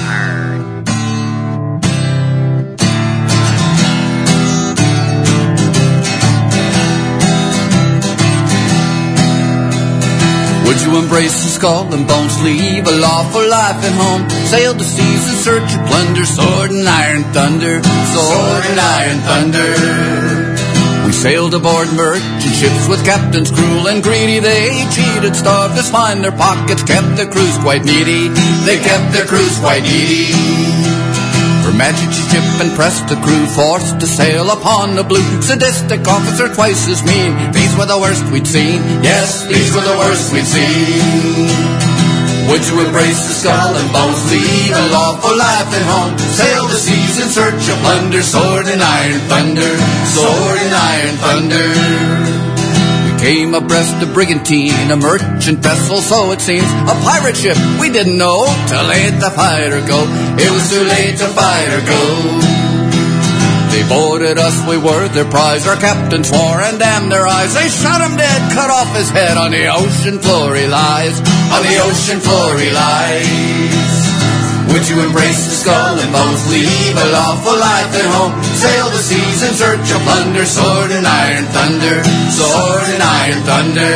[10.66, 14.28] Would you embrace the skull and bones, leave a lawful life at home?
[14.28, 20.34] Sail the seas in search of plunder, sword and iron thunder, sword and iron thunder.
[21.24, 24.40] Sailed aboard merchant ships with captains cruel and greedy.
[24.40, 28.28] They cheated, starved us, lined their pockets, kept their crews quite needy.
[28.68, 30.36] They kept their crews quite needy.
[31.64, 35.24] Her Majesty's ship and the crew, forced to sail upon the blue.
[35.40, 37.32] Sadistic officer twice as mean.
[37.52, 38.84] These were the worst we'd seen.
[39.00, 41.73] Yes, these were the worst we'd seen.
[42.55, 46.14] Would you embrace the skull and bones, leave a lawful life at home?
[46.22, 49.74] Sail the seas in search of plunder, sword and iron thunder,
[50.14, 51.66] sword and iron thunder.
[53.11, 57.59] We came abreast a brigantine, a merchant vessel, so it seems, a pirate ship.
[57.82, 60.07] We didn't know till late to fight or go.
[60.38, 62.55] It was too late to fight or go.
[63.74, 65.66] They boarded us, we were their prize.
[65.66, 67.52] Our captain swore and damned their eyes.
[67.52, 69.36] They shot him dead, cut off his head.
[69.42, 71.18] On the ocean floor he lies.
[71.53, 73.95] On the ocean floor he lies.
[74.72, 76.42] Would you embrace the skull and bones?
[76.51, 78.34] Leave a lawful life at home.
[78.59, 80.45] Sail the seas in search of plunder.
[80.47, 82.03] Sword and iron thunder.
[82.32, 83.95] Sword and iron thunder.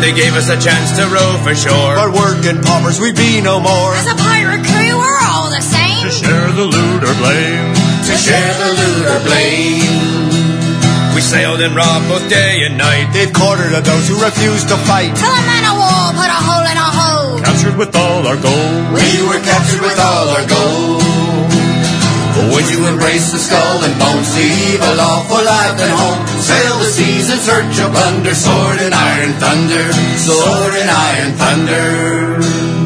[0.00, 1.96] They gave us a chance to row for shore.
[1.96, 3.94] But working paupers, we'd be no more.
[3.94, 6.04] As a pirate crew, we're all the same.
[6.04, 7.74] To share the loot or blame.
[8.06, 10.17] To share the loot or blame.
[11.28, 13.12] We sailed and robbed both day and night.
[13.12, 15.12] They've quartered of those who refused to fight.
[15.12, 17.36] Till a man of war put a hole in a hole.
[17.44, 18.96] Captured with all our gold.
[18.96, 21.04] We were captured with all our gold.
[22.56, 26.24] Would you embrace the skull and bones, leave a lawful life and home?
[26.40, 29.84] Sail the seas in search of plunder, sword and iron thunder,
[30.16, 32.77] sword and iron thunder.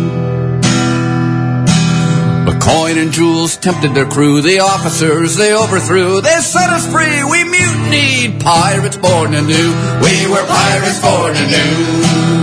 [2.62, 6.20] Coin and jewels tempted their crew, the officers they overthrew.
[6.20, 9.74] They set us free, we mutinied, pirates born anew.
[10.00, 12.41] We were pirates born anew.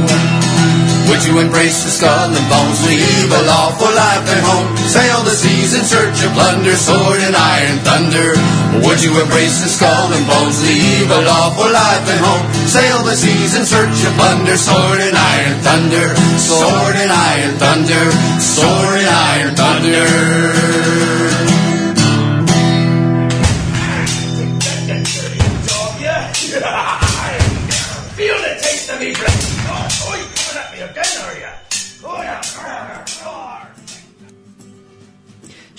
[1.10, 4.78] Would you embrace the skull and bones, leave a lawful life at home?
[4.78, 8.38] Sail the seas in search of plunder, sword and iron thunder.
[8.86, 12.46] Would you embrace the skull and bones, leave a lawful life at home?
[12.70, 18.06] Sail the seas in search of plunder, sword and iron thunder, sword and iron thunder,
[18.38, 21.19] sword and iron thunder.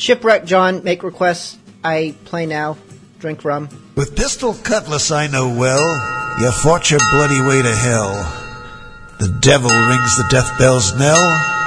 [0.00, 1.58] Shipwreck John, make requests.
[1.84, 2.78] I play now.
[3.18, 3.68] Drink rum.
[3.96, 5.84] With pistol cutlass I know well,
[6.40, 8.14] you fought your bloody way to hell.
[9.18, 11.20] The devil rings the death bell's knell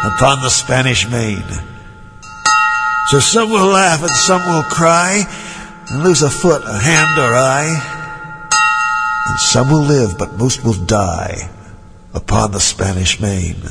[0.04, 1.44] upon the Spanish main.
[3.12, 5.24] So some will laugh and some will cry,
[5.92, 7.70] and lose a foot, a hand, or eye.
[9.28, 11.52] And some will live, but most will die
[12.16, 13.62] upon the Spanish main.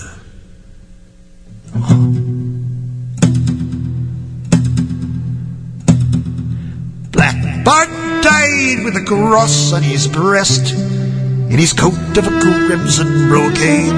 [7.64, 7.88] Bart
[8.22, 13.92] died with a cross on his breast, in his coat of a crimson brocade.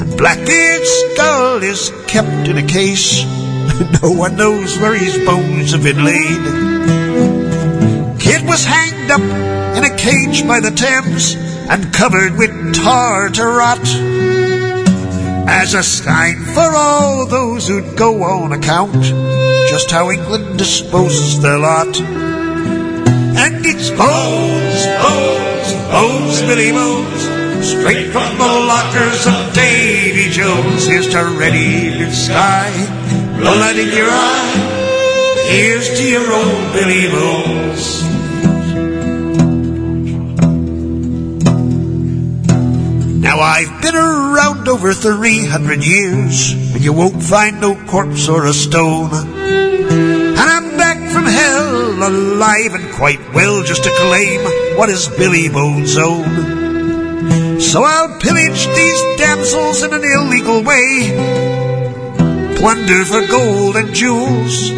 [0.00, 3.22] And Blackbeard's skull is kept in a case.
[4.02, 6.42] No one knows where his bones have been laid.
[8.20, 9.20] Kidd was hanged up
[9.76, 11.34] in a cage by the Thames
[11.68, 13.86] and covered with tar to rot.
[15.48, 19.43] As a sign for all those who'd go on account
[19.74, 21.98] just how England disposes their lot.
[23.42, 27.22] And it's bones, bones, bones, Billy Bones,
[27.72, 30.86] straight from the lockers of Davy Jones.
[30.86, 32.70] Here's to blue sky,
[33.36, 35.48] blood in your eye.
[35.50, 38.13] Here's to your old Billy Bones.
[43.34, 48.52] Now I've been around over 300 years, and you won't find no corpse or a
[48.52, 49.10] stone.
[49.12, 54.40] And I'm back from hell, alive and quite well, just to claim
[54.78, 57.58] what is Billy Bones' own.
[57.60, 61.10] So I'll pillage these damsels in an illegal way,
[62.54, 64.70] plunder for gold and jewels,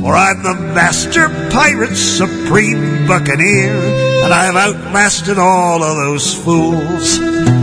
[0.00, 3.74] for I'm the master pirate, supreme buccaneer,
[4.22, 7.59] and I've outlasted all of those fools.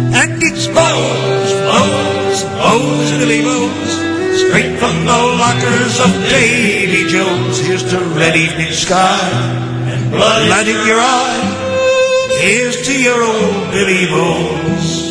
[0.48, 3.92] And it's Bones, Bones, Bones, Billy Bones,
[4.40, 7.60] straight from the lockers of Davy Jones.
[7.60, 9.20] Here's to red evening sky
[9.90, 12.38] and blood in your eye.
[12.40, 15.08] Here's to your old Billy Bones.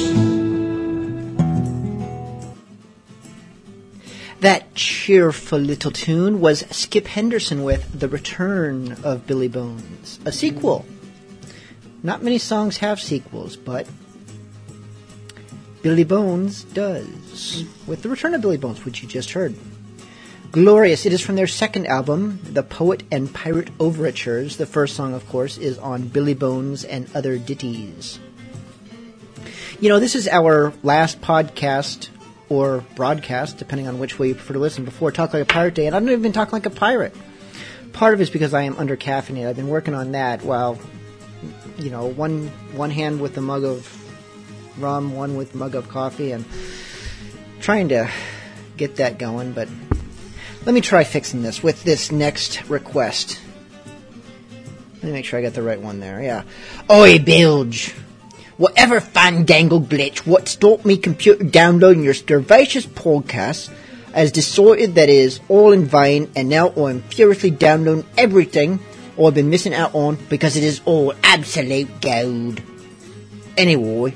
[4.41, 10.87] That cheerful little tune was Skip Henderson with The Return of Billy Bones, a sequel.
[12.03, 13.87] Not many songs have sequels, but
[15.87, 19.55] Billy Bones does, with The Return of Billy Bones, which you just heard.
[20.51, 21.07] Glorious.
[21.07, 24.57] It is from their second album, The Poet and Pirate Overtures.
[24.57, 28.19] The first song, of course, is on Billy Bones and Other Ditties.
[29.79, 32.09] You know, this is our last podcast
[32.49, 35.75] or broadcast, depending on which way you prefer to listen, before Talk Like a Pirate
[35.75, 37.15] Day, and I don't even talk like a pirate.
[37.93, 39.49] Part of it is because I am under caffeinated.
[39.49, 40.81] I've been working on that while,
[41.79, 44.03] you know, one one hand with a mug of
[44.79, 46.45] rum, one with mug of coffee, and
[47.61, 48.11] trying to
[48.77, 49.53] get that going.
[49.53, 49.69] But
[50.65, 53.41] let me try fixing this with this next request.
[54.95, 56.23] Let me make sure I got the right one there.
[56.23, 56.43] Yeah.
[56.91, 57.95] Oi, Bilge.
[58.57, 63.71] Whatever fandangle glitch what stopped me computer downloading your Sturvacious podcast
[64.15, 68.81] as distorted that is all in vain and now I'm furiously downloading everything
[69.23, 72.61] I've been missing out on because it is all absolute gold.
[73.57, 74.15] Anyway,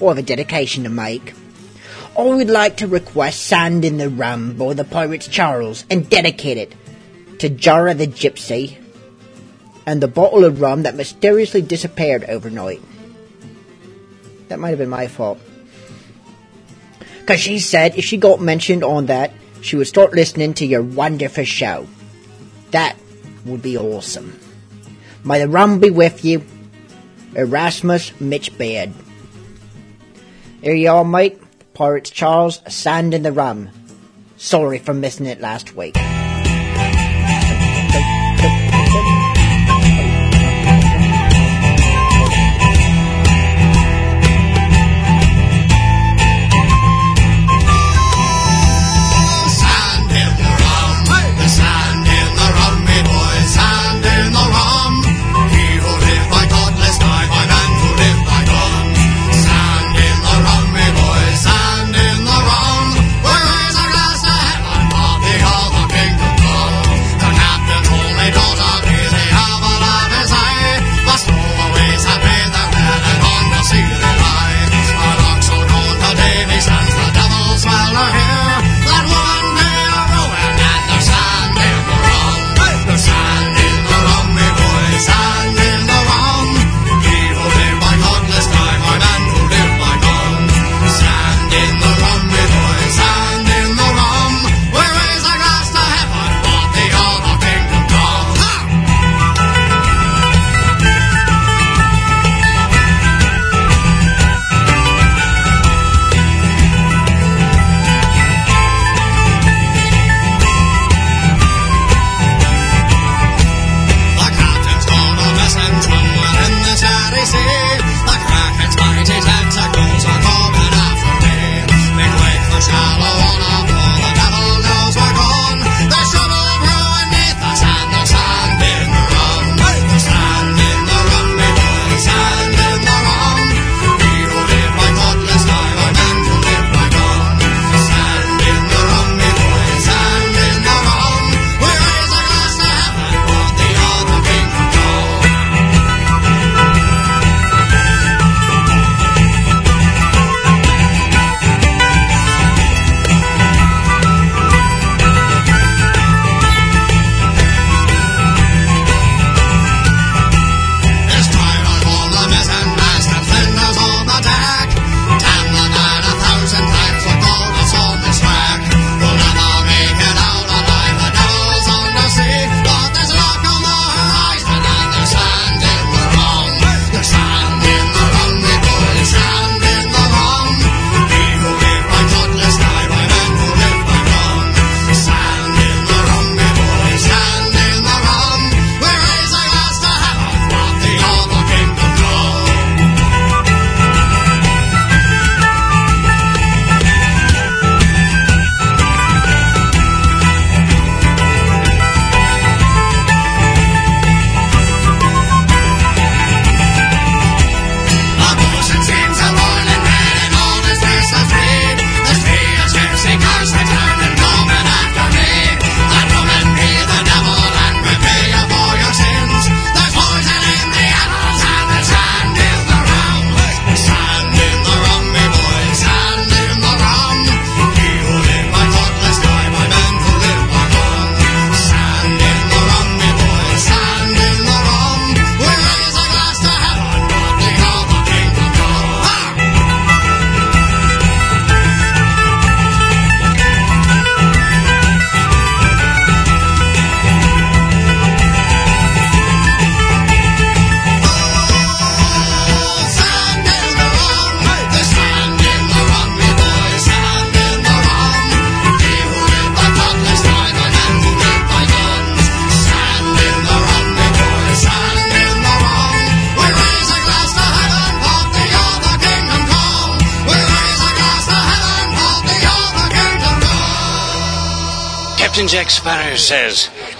[0.00, 1.34] I have a dedication to make.
[2.18, 6.58] I would like to request Sand in the Rum by the Pirates Charles and dedicate
[6.58, 6.74] it
[7.40, 8.78] to Jara the Gypsy
[9.86, 12.80] and the bottle of rum that mysteriously disappeared overnight.
[14.48, 15.38] That might have been my fault.
[17.20, 20.82] Because she said if she got mentioned on that, she would start listening to your
[20.82, 21.86] wonderful show.
[22.70, 22.96] That
[23.44, 24.38] would be awesome.
[25.24, 26.44] May the rum be with you.
[27.34, 28.92] Erasmus Mitch Beard.
[30.64, 31.38] Here you are, mate.
[31.74, 33.68] Pirates Charles, sand in the rum.
[34.38, 35.94] Sorry for missing it last week.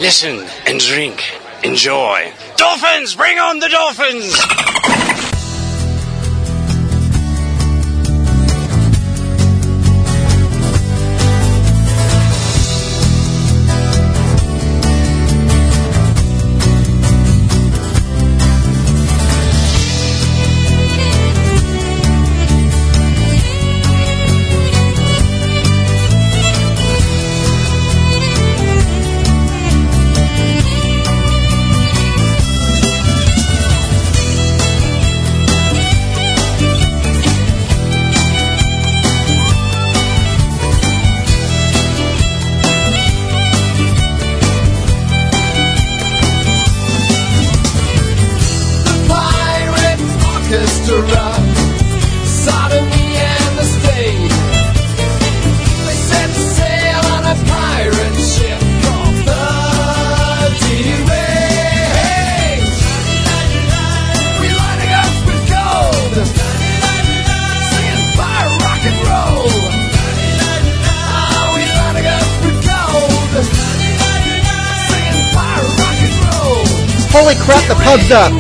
[0.05, 1.25] Listen and drink.
[1.63, 2.31] Enjoy.
[2.57, 3.15] Dolphins!
[3.15, 4.35] Bring on the dolphins!
[77.35, 78.33] Holy crap, the pub's up.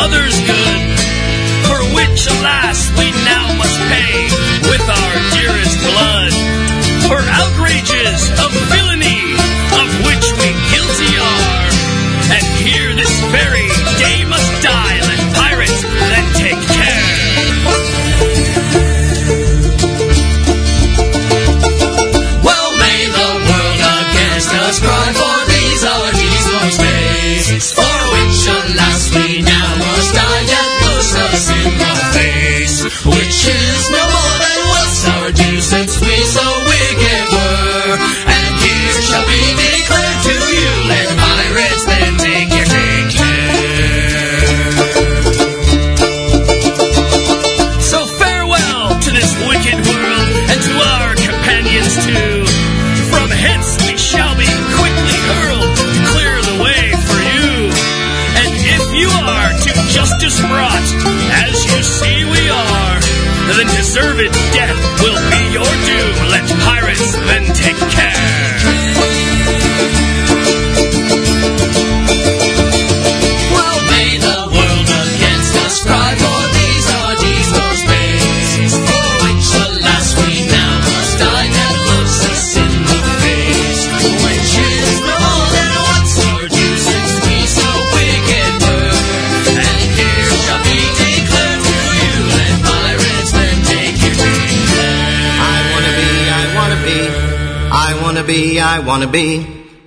[0.00, 0.80] Others' good,
[1.68, 2.88] for which, alas,
[98.90, 99.46] I wanna be,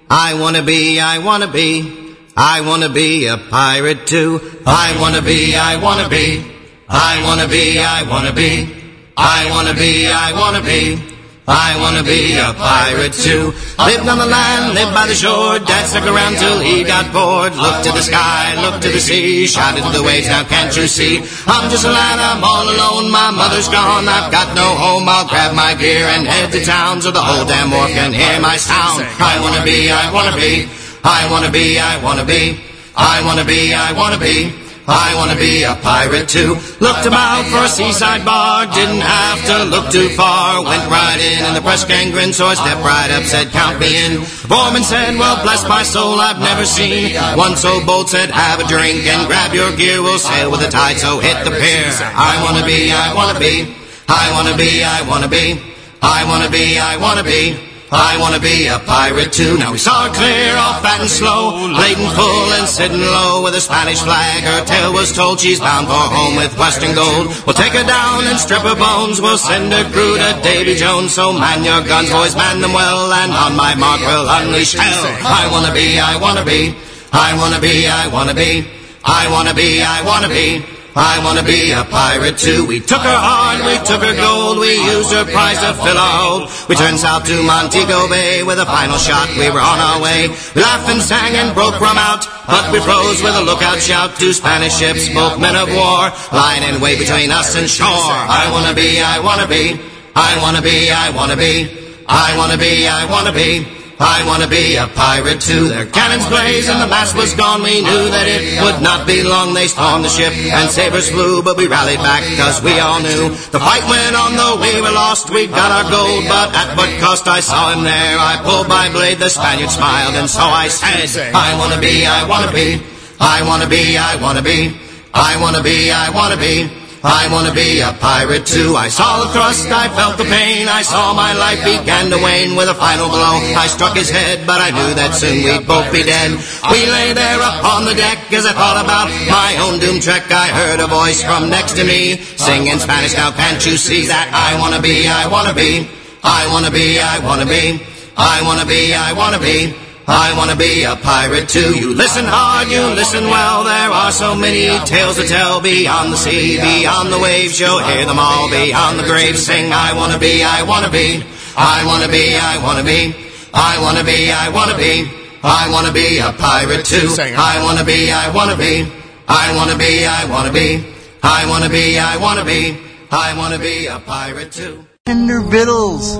[0.09, 4.39] I wanna be, I wanna be, I wanna be a pirate too.
[4.65, 6.41] I wanna be, I wanna be,
[6.87, 8.73] I wanna be, I wanna be,
[9.17, 11.12] I wanna be, I wanna be.
[11.47, 13.51] I wanna be a pirate too.
[13.75, 17.51] Lived on the land, lived by the shore, dad stuck around till he got bored.
[17.55, 20.87] Looked to the sky, looked to the sea, shouted to the waves, now can't you
[20.87, 21.19] see?
[21.45, 25.27] I'm just a lad, I'm all alone, my mother's gone, I've got no home, I'll
[25.27, 28.55] grab my gear and head to town so the whole damn wharf can hear my
[28.55, 29.03] sound.
[29.19, 30.69] I wanna be, I wanna be,
[31.03, 32.63] I wanna be, I wanna be,
[32.95, 34.62] I wanna be, I wanna be.
[34.87, 36.59] I wanna be a pirate too.
[36.79, 40.63] Looked about for a seaside bar, didn't have to look too far.
[40.63, 43.79] Went right in and the press gang grinned, so I stepped right up, said count
[43.79, 44.19] me in.
[44.19, 48.09] The said, well bless my soul, I've never seen one so bold.
[48.09, 51.43] Said have a drink and grab your gear, we'll sail with the tide, so hit
[51.45, 51.87] the pier.
[52.01, 53.73] I wanna be, I wanna be,
[54.09, 55.61] I wanna be, I wanna be,
[56.01, 57.72] I wanna be, I wanna be.
[57.93, 59.57] I wanna be a pirate too.
[59.57, 64.01] Now we saw clear off and slow, laden full and sitting low with a Spanish
[64.01, 64.41] flag.
[64.41, 67.29] Her tale was told she's bound for home with western gold.
[67.45, 69.21] We'll take her down and strip her bones.
[69.21, 71.13] We'll send her crew to Davy Jones.
[71.13, 73.13] So man your guns, boys, man them well.
[73.13, 75.05] And on my mark we'll unleash hell.
[75.21, 76.73] I wanna be, I wanna be,
[77.13, 78.65] I wanna be, I wanna be,
[79.05, 80.72] I wanna be, I wanna be.
[80.95, 82.65] I wanna be a pirate too.
[82.69, 86.15] We took her hard, we took her gold, we used her prize to fill our
[86.21, 86.41] hold.
[86.69, 90.29] We turned south to Montego Bay with a final shot, we were on our way.
[90.53, 94.15] We laughed and sang and broke rum out, but we froze with a lookout shout.
[94.21, 97.89] Two Spanish ships, both men of war, lying in way between us and shore.
[97.89, 99.81] I wanna be, I wanna be,
[100.15, 101.73] I wanna be, I wanna be,
[102.07, 103.82] I wanna be, I wanna be.
[103.99, 105.69] I wanna be a pirate too.
[105.69, 107.63] Their cannons blazed and the mast was gone.
[107.63, 109.53] We knew that it would not be long.
[109.53, 113.29] They stormed the ship and sabers flew, but we rallied back cause we all knew
[113.51, 115.29] the fight went on though we were lost.
[115.29, 117.27] We got our gold, but at what cost?
[117.27, 118.17] I saw him there.
[118.19, 122.27] I pulled my blade, the Spaniard smiled, and so I said, I wanna be, I
[122.27, 122.81] wanna be,
[123.19, 124.75] I wanna be, I wanna be,
[125.13, 126.82] I wanna be, I wanna be.
[127.03, 128.77] I wanna be a pirate too.
[128.77, 130.69] I saw the thrust, I felt the pain.
[130.69, 133.43] I saw my life began to wane with a final blow.
[133.59, 136.31] I struck his head, but I knew that soon we'd both be dead.
[136.71, 140.31] We lay there upon the deck as I thought about my own doom trek.
[140.31, 143.13] I heard a voice from next to me sing in Spanish.
[143.13, 145.89] Now can't you see that I wanna be, I wanna be,
[146.23, 147.83] I wanna be, I wanna be,
[148.15, 149.53] I wanna be, I wanna be.
[149.67, 151.75] I wanna be a pirate too.
[151.77, 153.63] You listen hard, you listen well.
[153.63, 157.59] There are so many tales to tell beyond the sea, beyond the waves.
[157.59, 159.37] You'll hear them all beyond the grave.
[159.37, 161.23] Sing, I wanna be, I wanna be,
[161.55, 163.15] I wanna be, I wanna be,
[163.53, 165.09] I wanna be, I wanna be,
[165.43, 167.09] I wanna be a pirate too.
[167.19, 168.85] I wanna be, I wanna be,
[169.27, 170.83] I wanna be, I wanna be,
[171.23, 172.77] I wanna be, I wanna be,
[173.11, 174.85] I wanna be a pirate too.
[175.05, 176.15] Tender victuals,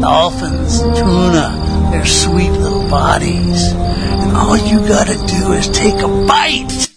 [0.00, 3.70] dolphins, tuna, their sweet little bodies.
[3.70, 6.93] And all you gotta do is take a bite.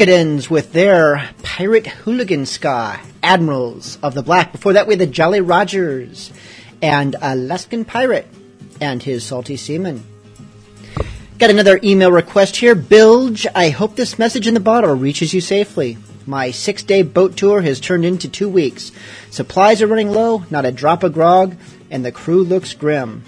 [0.00, 4.50] Karkadens with their Pirate Hooligan Ska, Admirals of the Black.
[4.50, 6.32] Before that, we had the Jolly Rogers
[6.80, 8.26] and Alaskan Pirate
[8.80, 10.02] and his Salty Seaman.
[11.36, 12.74] Got another email request here.
[12.74, 15.98] Bilge, I hope this message in the bottle reaches you safely.
[16.24, 18.92] My six day boat tour has turned into two weeks.
[19.30, 21.56] Supplies are running low, not a drop of grog,
[21.90, 23.22] and the crew looks grim.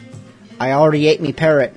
[0.59, 1.77] I already ate me parrot.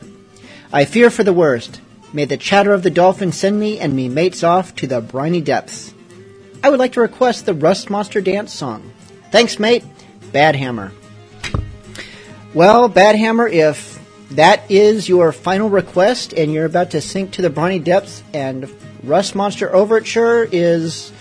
[0.72, 1.82] I fear for the worst.
[2.14, 5.42] May the chatter of the dolphin send me and me mates off to the briny
[5.42, 5.94] depths.
[6.64, 8.92] I would like to request the Rust Monster Dance song.
[9.32, 9.84] Thanks, mate.
[10.32, 10.92] Bad Hammer.
[12.54, 14.00] Well, Bad Hammer, if
[14.32, 18.74] that is your final request and you're about to sink to the briny depths and
[19.04, 21.12] Rust Monster Overture is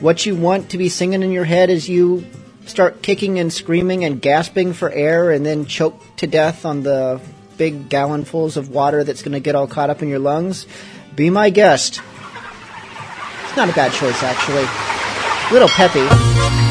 [0.00, 2.26] what you want to be singing in your head as you
[2.66, 7.20] start kicking and screaming and gasping for air and then choke to death on the
[7.60, 10.66] big gallonfuls of water that's going to get all caught up in your lungs,
[11.14, 12.00] be my guest.
[13.44, 14.64] It's not a bad choice, actually.
[15.52, 16.69] Little peppy.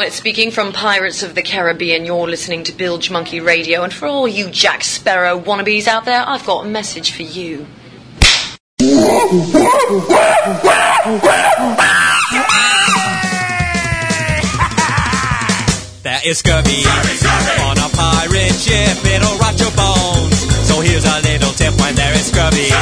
[0.00, 2.06] Scarlett speaking from Pirates of the Caribbean.
[2.06, 6.24] You're listening to Bilge Monkey Radio, and for all you Jack Sparrow wannabes out there,
[6.26, 7.66] I've got a message for you.
[16.00, 16.80] There is scurvy
[17.60, 19.04] on a pirate ship.
[19.04, 20.32] It'll rot your bones.
[20.66, 22.72] So here's a little tip when there is scurvy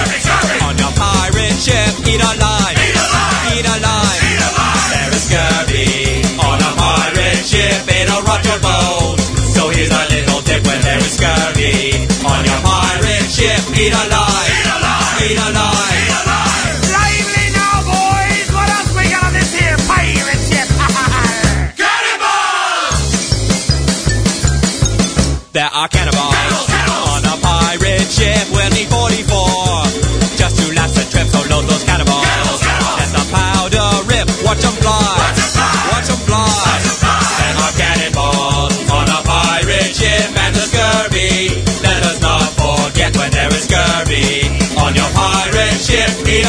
[0.62, 1.98] on your pirate ship.
[2.06, 2.78] Eat a lime.
[3.58, 4.22] Eat a lime.
[4.94, 5.67] There is scurvy
[8.44, 9.22] Your bones.
[9.54, 13.60] So here's a little tip when there is scurvy on your pirate ship.
[13.76, 14.56] Eat a lime.
[15.22, 15.88] Eat a lime.
[16.08, 16.27] Lively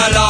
[0.01, 0.28] Eat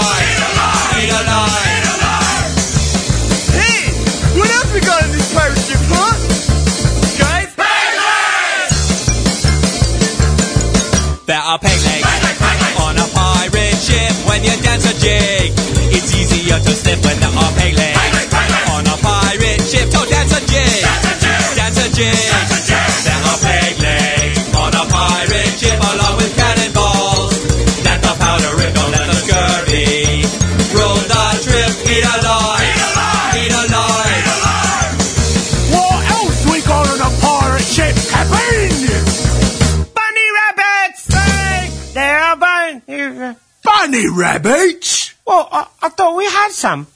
[44.10, 45.14] Bunny rabbits?
[45.26, 46.88] Well, I, I thought we had some.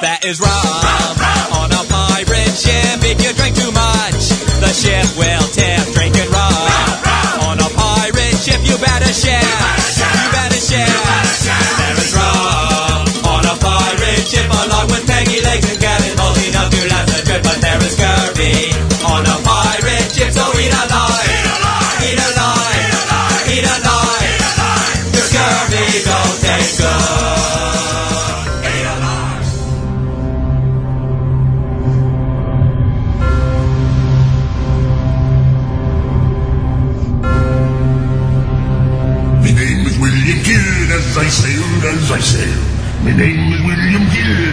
[0.00, 0.50] That is rum
[1.56, 3.00] on a pirate ship.
[3.02, 4.28] If you drink too much,
[4.60, 5.97] the ship will tip.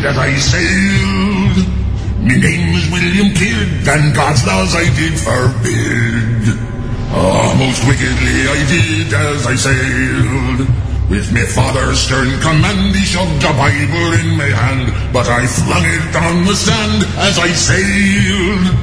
[0.05, 1.57] As I sailed.
[2.21, 6.61] Me name is William Kidd and God's laws I did forbid.
[7.09, 10.69] Ah, most wickedly I did as I sailed.
[11.09, 15.85] With me father's stern command, he shoved a Bible in my hand, but I flung
[15.85, 18.77] it on the sand as I sailed.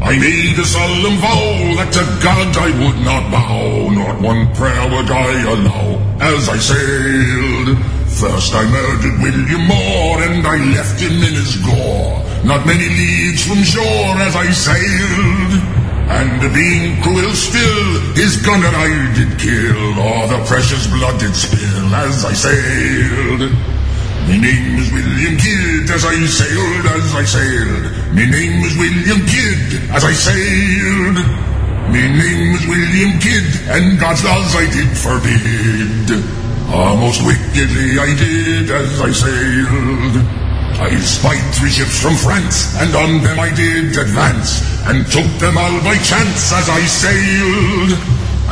[0.00, 4.86] I made a solemn vow that to God I would not bow, not one prayer
[4.86, 7.99] would I allow as I sailed.
[8.18, 13.46] First I murdered William Moore and I left him in his gore, not many leagues
[13.46, 15.52] from shore as I sailed.
[16.10, 21.94] And being cruel still, his gunner I did kill, all the precious blood did spill
[21.94, 23.54] as I sailed.
[24.26, 27.84] My name is William Kidd as I sailed, as I sailed.
[28.12, 31.16] My name is William Kidd as I sailed.
[31.88, 36.49] My name is William Kidd, and God's laws I did forbid.
[36.72, 40.14] Ah, most wickedly I did as I sailed.
[40.78, 45.58] I spied three ships from France, and on them I did advance, and took them
[45.58, 47.98] all by chance as I sailed.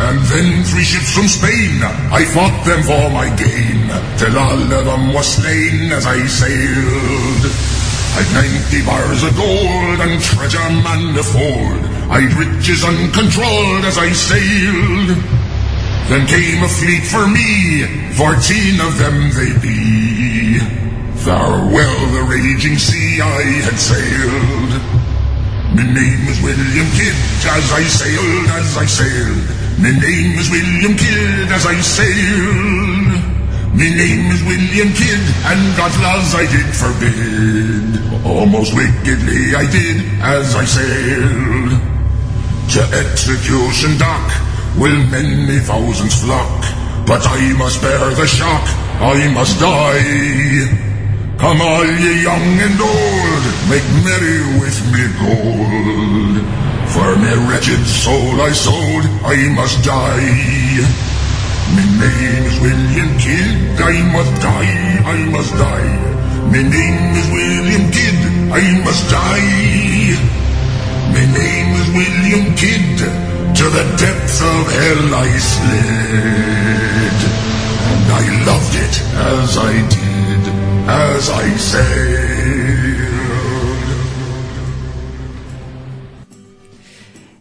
[0.02, 1.78] And then three ships from Spain,
[2.10, 3.86] I fought them for my gain,
[4.18, 7.42] till all of them was slain as I sailed.
[8.18, 15.47] I'd ninety bars of gold and treasure manifold, I'd riches uncontrolled as I sailed.
[16.08, 17.84] Then came a fleet for me,
[18.16, 20.58] fourteen of them they be.
[21.20, 24.72] Farewell the raging sea I had sailed.
[25.76, 27.12] My name was William Kidd,
[27.44, 29.52] as I sailed, as I sailed.
[29.84, 33.12] My name is William Kidd, as I sailed.
[33.76, 38.24] My name is William Kidd, and God's laws I did forbid.
[38.24, 41.76] Almost wickedly I did, as I sailed.
[42.72, 44.47] To execution dock
[44.78, 46.62] will many thousands flock,
[47.04, 48.62] but I must bear the shock,
[49.02, 50.70] I must die.
[51.38, 56.34] Come all ye young and old, make merry with me gold.
[56.94, 60.82] For my wretched soul I sold, I must die.
[61.74, 65.90] My name is William Kidd, I must die, I must die.
[66.54, 68.20] My name is William Kidd,
[68.54, 70.14] I must die.
[71.14, 73.27] My name is William Kidd,
[73.58, 77.18] to the depths of hell I slid.
[77.90, 80.48] And I loved it as I did,
[80.88, 82.28] as I sailed.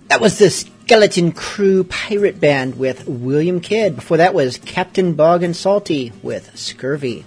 [0.07, 3.98] That was the Skeleton Crew Pirate Band with William Kidd.
[3.98, 7.26] Before that was Captain Bogg and Salty with Scurvy.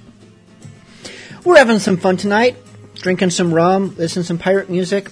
[1.45, 2.57] We're having some fun tonight,
[2.95, 5.11] drinking some rum, listening to some pirate music.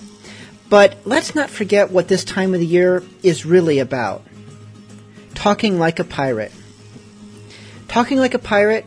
[0.68, 4.22] But let's not forget what this time of the year is really about.
[5.34, 6.52] Talking like a pirate.
[7.88, 8.84] Talking like a pirate,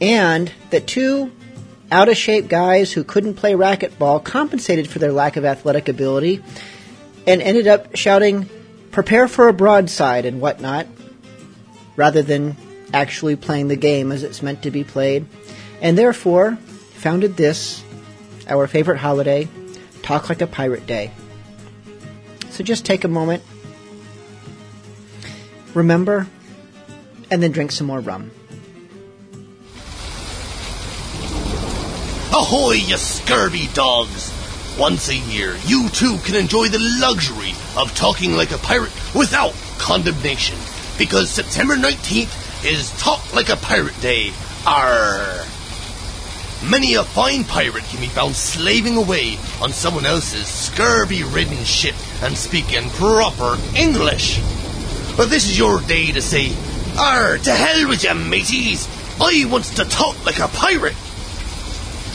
[0.00, 1.32] and that two
[1.90, 6.42] out of shape guys who couldn't play racquetball compensated for their lack of athletic ability
[7.26, 8.48] and ended up shouting,
[8.92, 10.86] prepare for a broadside and whatnot,
[11.96, 12.56] rather than
[12.92, 15.26] actually playing the game as it's meant to be played,
[15.80, 16.56] and therefore
[16.94, 17.82] founded this,
[18.48, 19.48] our favorite holiday,
[20.06, 21.10] Talk Like a Pirate Day.
[22.50, 23.42] So just take a moment,
[25.74, 26.28] remember,
[27.28, 28.30] and then drink some more rum.
[32.32, 34.32] Ahoy, you scurvy dogs!
[34.78, 39.54] Once a year, you too can enjoy the luxury of talking like a pirate without
[39.78, 40.56] condemnation,
[40.98, 44.30] because September 19th is Talk Like a Pirate Day.
[44.64, 45.44] Arr!
[46.64, 51.94] Many a fine pirate can be found slaving away on someone else's scurvy ridden ship
[52.22, 54.40] and speaking proper English.
[55.16, 56.52] But this is your day to say,
[56.98, 58.88] Arr, to hell with you, mateys!
[59.20, 60.96] I wants to talk like a pirate!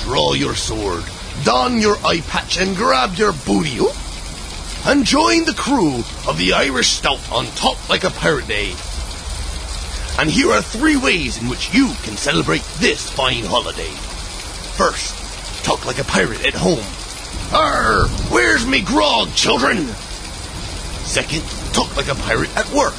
[0.04, 1.04] Draw your sword,
[1.44, 3.96] don your eye patch, and grab your booty hook,
[4.88, 8.74] and join the crew of the Irish Stout on Talk Like a Pirate Day.
[10.20, 14.11] And here are three ways in which you can celebrate this fine holiday.
[14.82, 16.84] First, talk like a pirate at home.
[17.54, 19.86] Arr, where's me grog, children?
[21.06, 22.96] Second, talk like a pirate at work.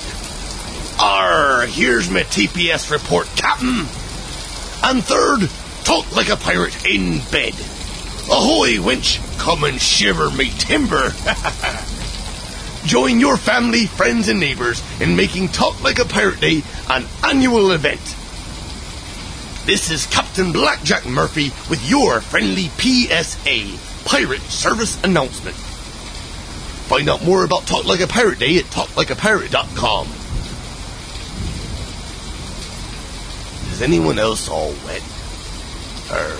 [1.00, 3.80] Arr, here's me TPS report, Captain.
[4.84, 5.50] And third,
[5.82, 7.54] talk like a pirate in bed.
[8.30, 11.10] Ahoy, winch, come and shiver me timber.
[12.84, 17.72] Join your family, friends, and neighbors in making Talk Like a Pirate Day an annual
[17.72, 18.21] event.
[19.64, 25.54] This is Captain Blackjack Murphy with your friendly PSA, Pirate Service Announcement.
[26.88, 30.08] Find out more about Talk Like a Pirate Day at talklikeapirate.com.
[33.72, 35.02] Is anyone else all wet?
[36.10, 36.36] Arr.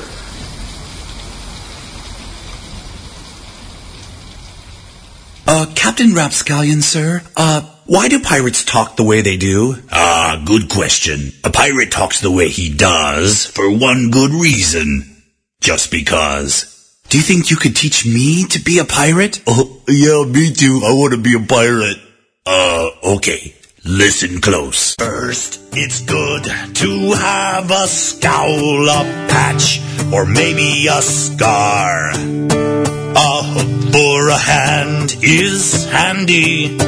[5.46, 9.76] Uh, Captain Rapscallion, sir, uh, why do pirates talk the way they do?
[9.92, 11.30] Ah, good question.
[11.44, 15.22] A pirate talks the way he does for one good reason.
[15.60, 16.96] Just because.
[17.10, 19.42] Do you think you could teach me to be a pirate?
[19.46, 20.80] Oh, yeah, me too.
[20.82, 21.98] I want to be a pirate.
[22.46, 23.54] Uh, okay.
[23.84, 24.94] Listen close.
[24.94, 32.12] First, it's good to have a scowl, a patch, or maybe a scar.
[32.12, 36.78] A hook for a hand is handy,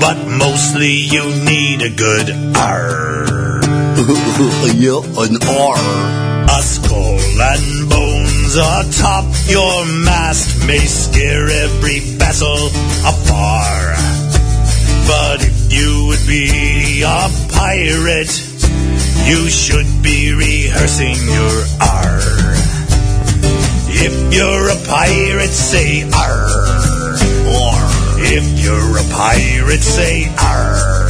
[0.00, 3.60] but mostly you need a good R.
[4.76, 6.36] yeah, an R.
[6.48, 12.68] A skull and bones atop your mast may scare every vessel
[13.04, 13.96] afar.
[15.06, 18.32] But if you would be a pirate,
[19.26, 22.20] you should be rehearsing your R.
[23.88, 26.46] If you're a pirate, say R.
[27.48, 31.06] Or if you're a pirate, say R.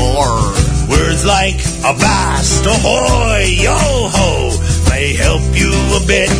[0.00, 0.52] Or
[0.88, 3.76] words like avast, ahoy, yo
[4.10, 4.50] ho
[4.88, 6.30] may help you a bit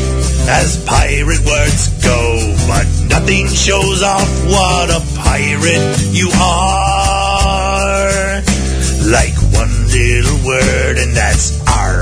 [0.48, 7.62] as pirate words go, but nothing shows off what a pirate you are.
[9.05, 12.01] Like one little word, and that's R.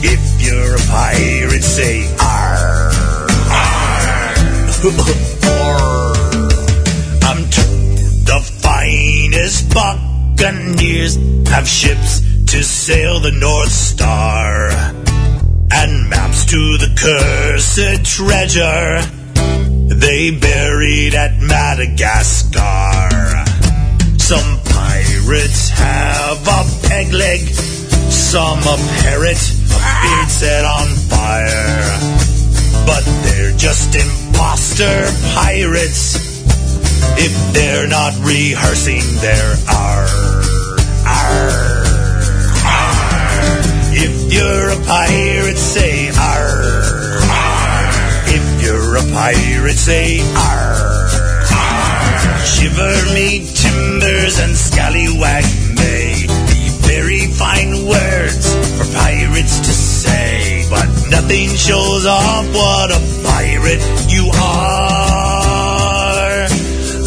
[0.00, 2.90] If you're a pirate, say R.
[4.90, 5.34] R.
[9.28, 11.16] finest buccaneers
[11.48, 14.70] have ships to sail the North Star
[15.70, 19.02] and maps to the cursed treasure
[19.94, 23.08] they buried at Madagascar.
[24.18, 31.98] Some pirates have a peg leg, some a parrot, a beard set on fire.
[32.86, 36.27] But they're just imposter pirates
[37.18, 40.06] if they're not rehearsing their R.
[41.06, 41.78] R.
[43.92, 47.18] If you're a pirate, say R.
[48.30, 50.88] If you're a pirate, say R.
[52.44, 55.44] Shiver me timbers and scallywag
[55.76, 63.00] may be very fine words for pirates to say, but nothing shows off what a
[63.24, 65.37] pirate you are.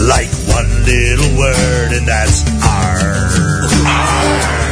[0.08, 3.70] Like one little word, and that's R.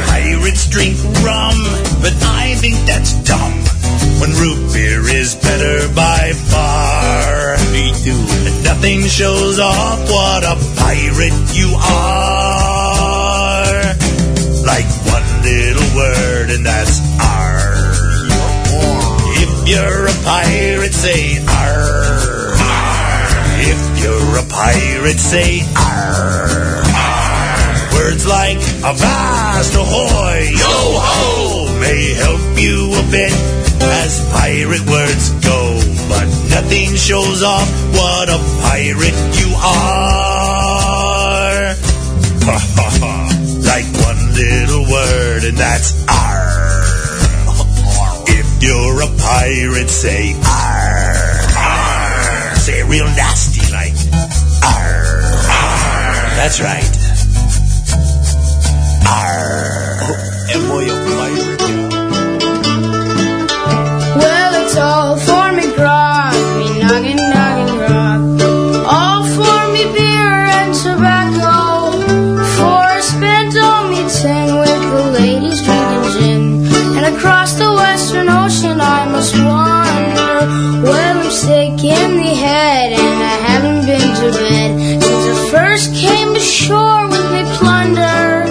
[0.08, 1.54] Pirates drink rum,
[2.02, 3.52] but I think that's dumb.
[4.20, 7.56] When root beer is better by far.
[7.72, 8.18] Me too.
[8.46, 12.90] And nothing shows off what a pirate you are.
[14.66, 17.94] Like one little word, and that's R.
[19.40, 22.59] If you're a pirate, say R.
[24.02, 26.82] You're a pirate, say R.
[27.94, 33.32] Words like avast, ahoy, yo ho may help you a bit
[33.82, 40.80] as pirate words go, but nothing shows off what a pirate you are.
[42.48, 43.14] Ha ha ha,
[43.68, 46.48] like one little word, and that's R.
[48.28, 51.48] If you're a pirate, say arr.
[51.56, 52.56] Arr.
[52.56, 53.68] Say real nasty arr.
[53.68, 53.69] Arr.
[56.40, 56.90] That's right.
[59.04, 60.00] Arr.
[60.54, 61.60] Am I a pirate?
[64.16, 68.20] Well, it's all for me grog, me noggin, noggin grog.
[68.88, 71.92] All for me beer and tobacco.
[72.56, 76.42] For I spent all me tin with the ladies drinking gin.
[76.96, 79.69] And across the western ocean I must wander.
[87.60, 88.44] Plunder.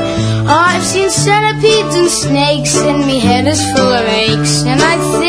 [0.51, 4.63] Oh, I've seen centipedes and snakes, and me head is full of aches.
[4.63, 5.28] And I think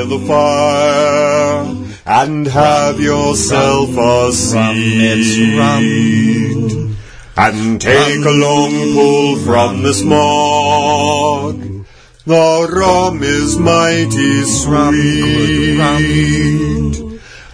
[0.00, 1.64] by the fire
[2.06, 5.56] and have yourself a seat.
[7.36, 11.60] And take a long pull from the smog.
[12.26, 15.78] The rum is mighty sweet.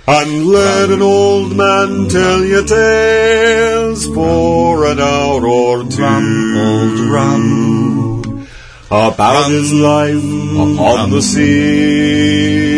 [0.08, 8.05] And let an old man tell you tales for an hour or two
[8.90, 12.76] about his life upon the sea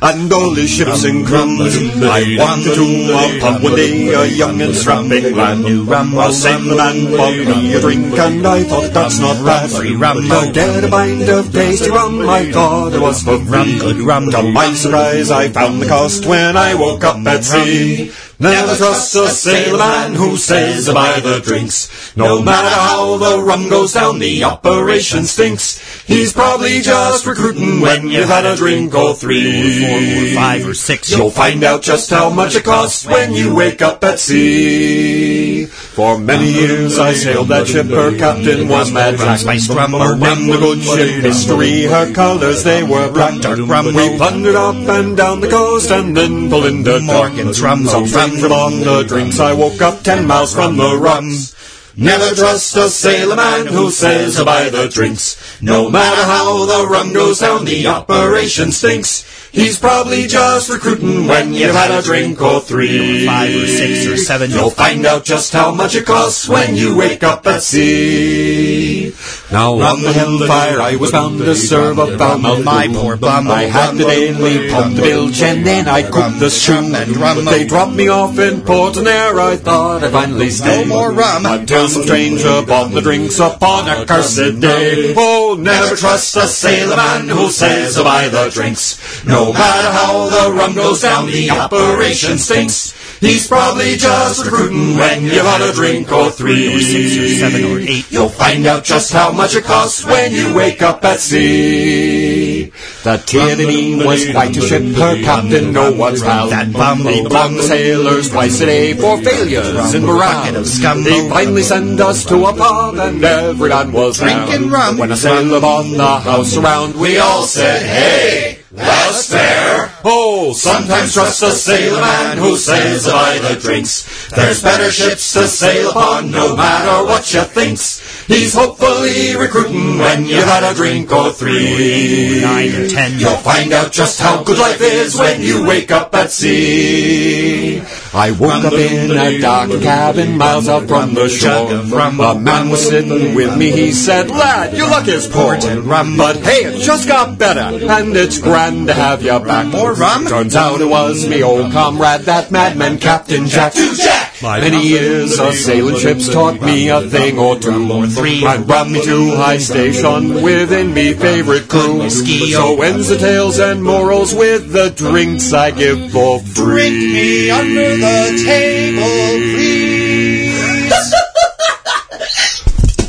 [0.00, 1.76] and all his ships and crews.
[2.02, 5.58] I wanted to a pub one day, a young and strapping lad.
[5.58, 9.70] A sailorman bought me a drink, and I thought that's not bad.
[9.70, 13.78] To get a pint of tasty rum, I thought it was for free.
[13.78, 18.12] To my surprise, I found the cost when I woke up at sea.
[18.40, 22.14] Never trust a sailorman who says to buy the drinks.
[22.16, 25.82] No matter how the rum goes down, the operation stinks.
[26.06, 29.82] He's probably just recruiting when you've had a drink or three.
[29.82, 31.10] Four, four, five, or six.
[31.10, 35.66] You'll find out just how much it costs when you wake up at sea.
[35.66, 39.40] For many years I sailed that ship, her captain was Mad Jack.
[39.40, 43.40] Spiced rum, Her name the good ship history, her colours they were black.
[43.40, 47.84] Dark rum, We plundered up and down the coast and then pulled into Morgan's rum,
[47.86, 48.40] So rum.
[48.40, 51.54] from on the drinks I woke up ten miles from the rums.
[51.96, 55.60] Never trust a sailor man who says buy the drinks.
[55.60, 59.24] No matter how the rum goes down, the operation stinks.
[59.50, 63.26] He's probably just recruiting when you've had a drink or three.
[63.26, 64.50] Five or six or seven.
[64.50, 69.14] You'll find out just how much it costs when you wake up at sea.
[69.50, 72.42] Now on the hellfire I was bound to serve a bum.
[72.64, 73.50] My poor bum.
[73.50, 76.68] I had to daily pump the bilge and then I cooked the stew.
[76.94, 77.44] and rum.
[77.46, 80.84] They dropped me off in Port and there I thought I'd finally stay.
[80.84, 81.46] No more rum.
[81.46, 85.14] Until some stranger bought the drinks upon a cursed day.
[85.16, 89.24] Oh, never trust a sailor man who says to buy the drinks.
[89.24, 92.94] No matter how the rum goes down, the operation stinks.
[93.20, 96.74] He's probably just recruiting when you've had a drink or three.
[96.74, 98.10] Or six or seven or eight.
[98.12, 102.70] You'll find out just how much it costs when you wake up at sea.
[103.02, 106.52] The Tyranny was quite a ship, her captain no one's found.
[106.52, 110.44] That bumble He blamed the sailors twice a day for failures in morale.
[110.44, 111.02] Bucket of scum.
[111.02, 114.98] He finally sent us to a pub and every man was Drinking rum.
[114.98, 119.92] When a sailor on the house around, we all said, hey, that's fair.
[120.10, 124.28] Oh, sometimes trust a sailor man who sails by the drinks.
[124.30, 128.00] There's better ships to sail upon, no matter what you thinks.
[128.26, 132.40] He's hopefully recruiting when you've had a drink or three.
[132.40, 133.18] Nine or ten.
[133.18, 137.82] You'll find out just how good life is when you wake up at sea.
[138.14, 141.70] I woke up in a dark cabin miles out from the shore.
[141.70, 145.58] A man was sitting with me, he said, Lad, your luck is poor.
[145.58, 149.66] But hey, it just got better, and it's grand to have you back.
[149.66, 150.26] More rum?
[150.26, 153.74] Turns out it was me old comrade, that madman Captain Jack.
[153.74, 154.28] Jack!
[154.40, 157.90] Many years of sailing ships taught me a thing or two.
[157.90, 158.44] Or three.
[158.46, 162.08] And brought me to high station within me favorite crew.
[162.08, 166.64] So ends the tales and morals with the drinks I give for free.
[166.64, 169.87] Drink me under the table,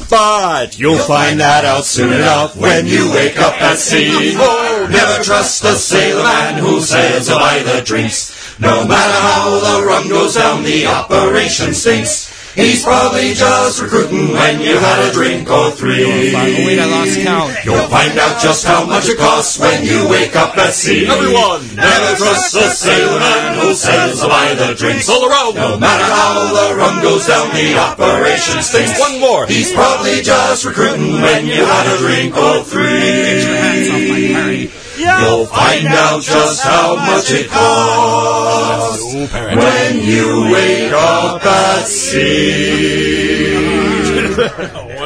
[0.10, 4.34] But you'll find that out soon enough when you wake up at sea.
[4.36, 8.60] Oh, never trust a sailor man who sails by the drinks.
[8.60, 12.39] No matter how the rum goes down, the operation stinks.
[12.60, 16.04] He's probably just recruiting when you had a drink or three.
[16.04, 17.56] Oh, wait, I lost count.
[17.64, 21.08] You'll find out just how much it costs when you wake up at sea.
[21.08, 25.56] Everyone, never trust a sailorman who sails by the drinks all around.
[25.56, 29.00] No matter how the rum goes down, the operation stinks.
[29.00, 29.48] One more.
[29.48, 34.70] He's probably just recruiting when you had a drink or three.
[35.00, 43.54] You'll find out just how much it costs when you wake up at sea.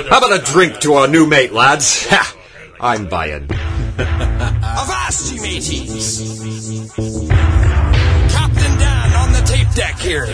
[0.10, 2.08] How about a drink to our new mate, lads?
[2.10, 2.36] Ha!
[2.80, 3.48] I'm buying.
[4.00, 6.22] Avast, ye mateys!
[8.32, 10.26] Captain Dan on the tape deck here.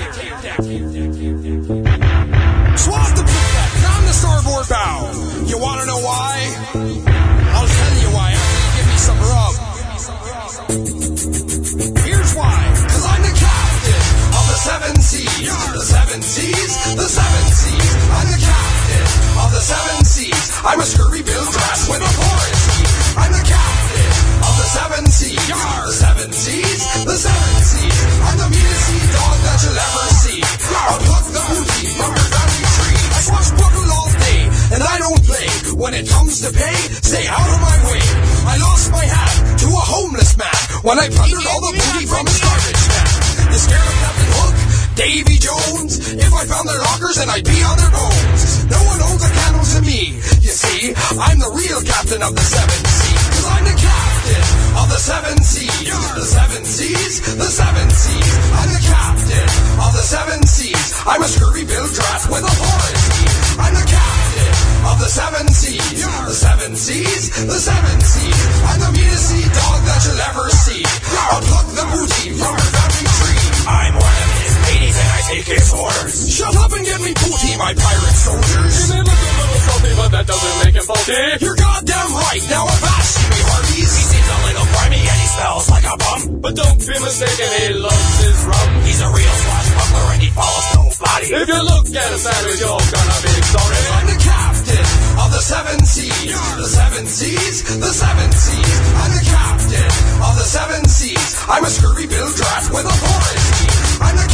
[14.70, 15.50] Seven seas.
[15.74, 17.92] The seven seas, the seven seas.
[18.14, 19.06] I'm the captain
[19.42, 20.46] of the seven seas.
[20.62, 22.86] I'm a scurvy bill dressed with a authority.
[23.18, 24.14] I'm the captain
[24.46, 25.42] of the seven seas.
[25.50, 28.00] The seven seas, the seven seas.
[28.30, 30.40] I'm the meanest sea dog that you'll ever see.
[30.46, 32.98] I'll pluck the booty from your family tree.
[33.10, 34.40] I swashbuckle all day,
[34.78, 35.50] and I don't play.
[35.82, 38.04] When it comes to pay, stay out of my way.
[38.46, 39.34] I lost my hat
[39.66, 43.30] to a homeless man when I plundered all the booty from his garbage man.
[43.50, 44.59] You scared of Captain Hook?
[45.00, 46.12] Davy Jones?
[46.12, 48.68] If I found their lockers, then I'd be on their bones.
[48.68, 50.20] No one owns a candle to me.
[50.44, 53.24] You see, I'm the real captain of the seven seas.
[53.32, 54.44] Cause I'm the captain
[54.76, 55.88] of the seven seas.
[55.88, 58.34] The seven seas, the seven seas.
[58.60, 59.48] I'm the captain
[59.80, 60.88] of the seven seas.
[61.08, 63.24] I'm a scurvy bill draft with authority.
[63.56, 64.52] I'm the captain
[64.84, 65.96] of the seven seas.
[65.96, 68.42] The seven seas, the seven seas.
[68.68, 70.84] I'm the meanest sea dog that you'll ever see.
[71.32, 73.40] I'll pluck the booty from your family tree.
[73.64, 73.96] I'm
[75.30, 76.10] AK-4.
[76.10, 78.74] Shut up and get me booty, my pirate soldiers.
[78.74, 81.14] He may look a little salty, but that doesn't make him faulty.
[81.38, 82.44] You're goddamn right.
[82.50, 83.94] Now I've asked me Hardee's.
[83.94, 86.42] He seems a little grimy and he smells like a bum.
[86.42, 88.70] But don't be mistaken, he loves his rum.
[88.90, 91.28] He's a real swashbuckler, and he follows nobody.
[91.30, 93.82] If you look at him sideways, you're gonna be sorry.
[94.02, 94.88] I'm the captain
[95.22, 96.34] of the seven seas.
[96.58, 98.78] The seven seas, the seven seas.
[98.98, 99.92] I'm the captain
[100.26, 101.38] of the seven seas.
[101.46, 103.70] I'm a scurvy bill draft with authority.
[104.02, 104.29] I'm the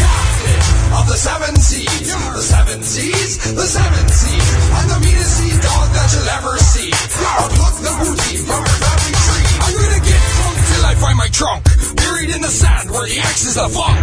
[0.95, 2.07] of the seven seas.
[2.15, 4.47] The seven seas, the seven seas.
[4.71, 6.91] I'm the meanest sea dog that you'll ever see.
[6.91, 9.47] Pluck the booty from your family tree.
[9.63, 11.61] I'm gonna get drunk till I find my trunk.
[11.95, 13.99] Buried in the sand where the X is the funk.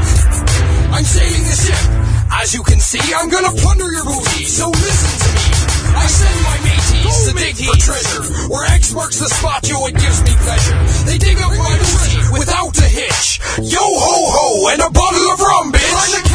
[0.93, 1.85] I'm sailing the ship.
[2.33, 5.47] As you can see, I'm gonna plunder your booty, so listen to me.
[5.93, 8.25] I send my mateys to dig for treasure.
[8.49, 10.79] Where X marks the spot, yo, it gives me pleasure.
[11.05, 13.41] They dig up my booty without a hitch.
[13.61, 16.32] Yo ho ho, and a bottle of rum, bitch.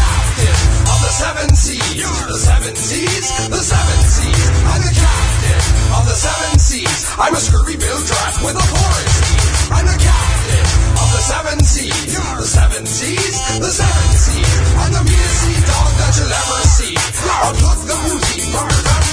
[1.18, 1.82] Seven seas.
[2.30, 4.48] The seven seas, the seven seas.
[4.70, 5.62] I'm the captain
[5.98, 7.00] of the seven seas.
[7.18, 9.34] I'm a scurvy bill draft with authority.
[9.74, 10.68] I'm the captain
[11.02, 12.14] of the seven seas.
[12.14, 14.58] You're the seven seas, the seven seas.
[14.78, 16.94] I'm the meanest sea dog that you'll ever see.
[16.94, 19.07] I'll pluck the booty from your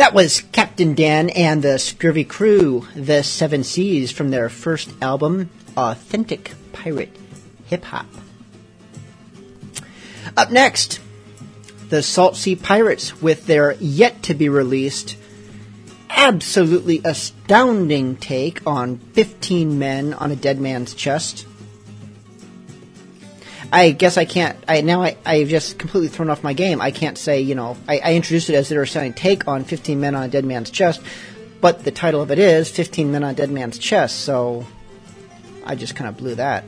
[0.00, 5.50] That was Captain Dan and the Scurvy Crew, the Seven Seas, from their first album,
[5.76, 7.14] Authentic Pirate
[7.66, 8.06] Hip Hop.
[10.38, 11.00] Up next,
[11.90, 15.18] the Salt Sea Pirates with their yet to be released,
[16.08, 21.44] absolutely astounding take on 15 men on a dead man's chest.
[23.72, 24.56] I guess I can't.
[24.66, 26.80] I now I I've just completely thrown off my game.
[26.80, 30.00] I can't say you know I, I introduced it as their astounding take on 15
[30.00, 31.00] men on a dead man's chest,
[31.60, 34.20] but the title of it is 15 men on a dead man's chest.
[34.20, 34.66] So
[35.64, 36.64] I just kind of blew that.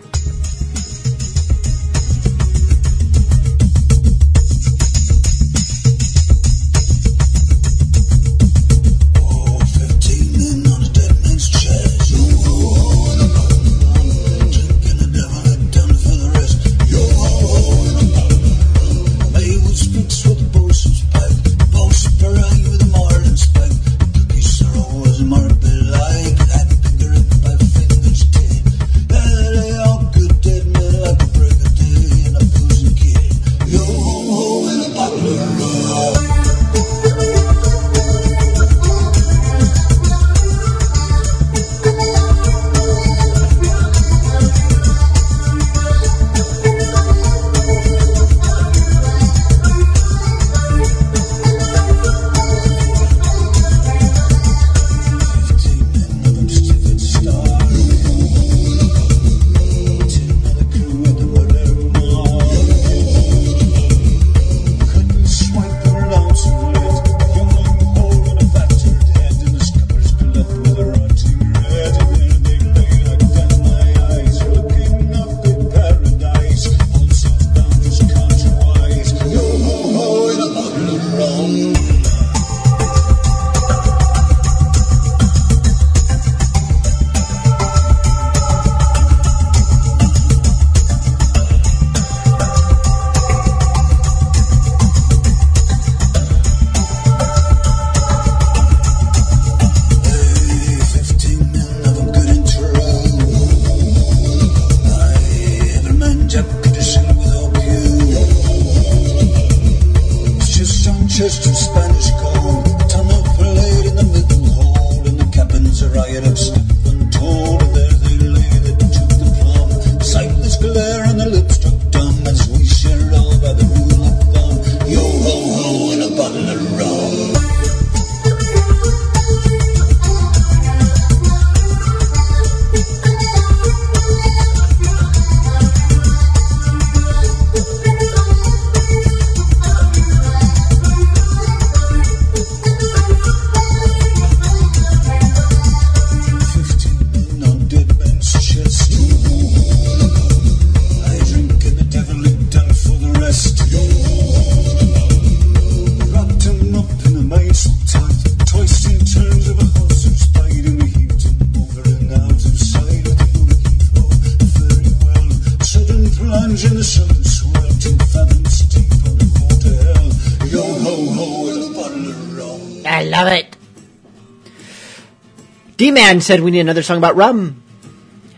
[176.04, 177.62] Man said we need another song about rum.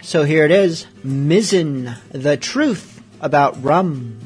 [0.03, 4.21] So here it is Mizzen, the truth about rum.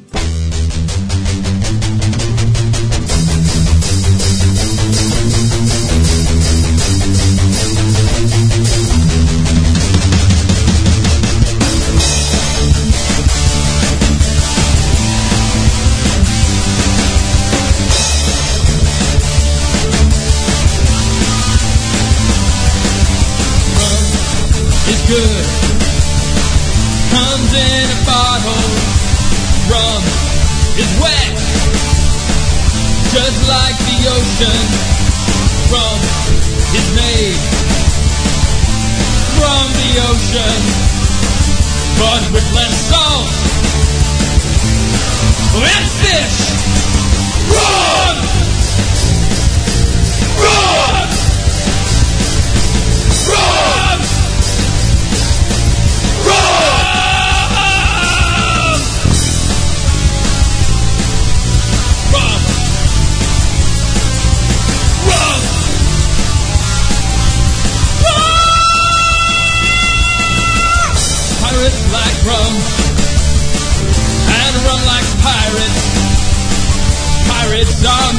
[33.99, 34.61] The ocean.
[35.71, 35.99] Rum
[36.73, 37.39] is made
[39.35, 40.59] from the ocean,
[41.99, 43.39] but with less salt
[45.65, 46.38] and fish.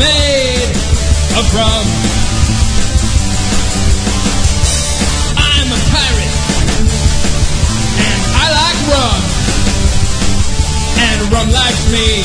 [0.00, 0.72] made
[1.36, 1.86] of rum.
[5.36, 6.36] I'm a pirate,
[8.00, 9.20] and I like rum.
[11.04, 12.24] And rum likes me,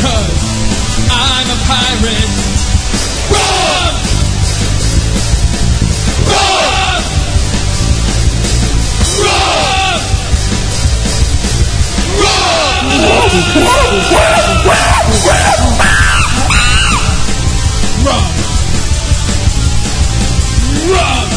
[0.00, 0.40] cause
[1.12, 2.32] I'm a pirate.
[3.28, 3.92] Rum!
[6.32, 7.02] Rum!
[9.20, 9.60] Rum!
[12.20, 12.48] Rum!
[13.40, 13.98] rum!
[14.10, 15.06] rum!
[15.28, 15.69] rum!
[18.02, 18.14] Rub.
[20.90, 21.29] Rob.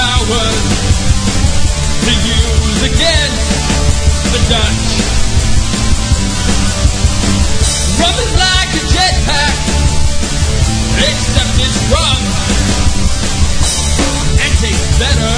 [0.00, 0.64] Superpowers
[2.04, 3.50] to use against
[4.32, 4.88] the Dutch.
[8.10, 9.56] Is like a jetpack,
[11.08, 12.20] except it's rum
[14.42, 15.36] and tastes better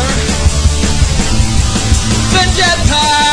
[2.32, 3.31] than jetpacks.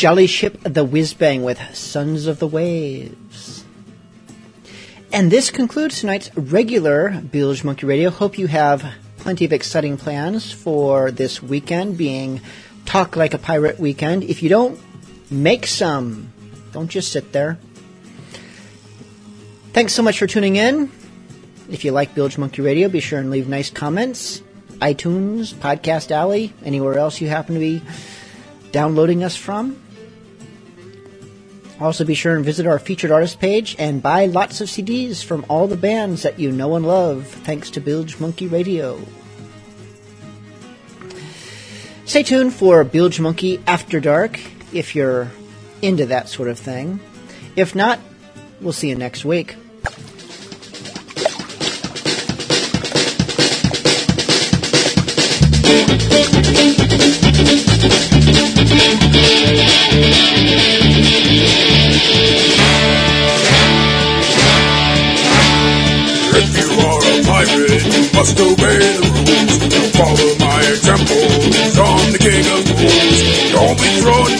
[0.00, 3.66] Jolly Ship the Whiz Bang with Sons of the Waves.
[5.12, 8.08] And this concludes tonight's regular Bilge Monkey Radio.
[8.08, 12.40] Hope you have plenty of exciting plans for this weekend, being
[12.86, 14.24] Talk Like a Pirate weekend.
[14.24, 14.80] If you don't,
[15.30, 16.32] make some.
[16.72, 17.58] Don't just sit there.
[19.74, 20.90] Thanks so much for tuning in.
[21.68, 24.40] If you like Bilge Monkey Radio, be sure and leave nice comments.
[24.78, 27.82] iTunes, Podcast Alley, anywhere else you happen to be
[28.72, 29.78] downloading us from.
[31.80, 35.46] Also, be sure and visit our featured artist page and buy lots of CDs from
[35.48, 39.00] all the bands that you know and love, thanks to Bilge Monkey Radio.
[42.04, 44.38] Stay tuned for Bilge Monkey After Dark
[44.74, 45.30] if you're
[45.80, 47.00] into that sort of thing.
[47.56, 47.98] If not,
[48.60, 49.56] we'll see you next week.
[66.32, 69.58] If you are a pirate, you must obey the rules.
[69.58, 71.26] Don't follow my example,
[71.82, 73.18] I'm the king of fools.
[73.50, 74.38] Don't be throwing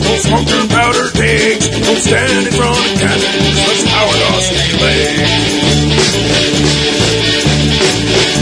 [0.00, 1.68] don't smoke gunpowder pigs.
[1.68, 4.14] Don't stand in front of cannons, let's power
[6.84, 6.87] us.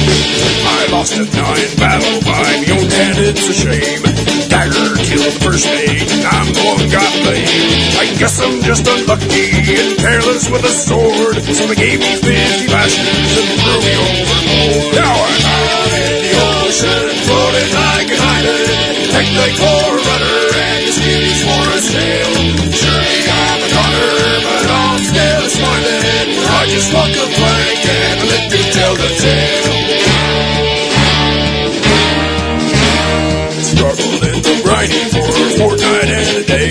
[0.06, 4.02] I lost a nine battle by own hand, it's a shame.
[4.48, 7.94] Dagger killed the first mate, and I'm the one got blamed.
[7.98, 12.72] I guess I'm just unlucky and careless with a sword, so they gave me 50
[12.72, 14.94] lashes and threw me overboard.
[14.94, 18.96] Now I'm out in the ocean, floating like an island.
[19.10, 22.30] Take the core rudder and the skivvies for a sail.
[22.70, 24.14] Surely I'm a goner,
[24.46, 26.28] but I'm still smiling.
[26.46, 29.75] I just walk a plank and let me tell the tale.
[35.56, 36.70] Fortnight and a day.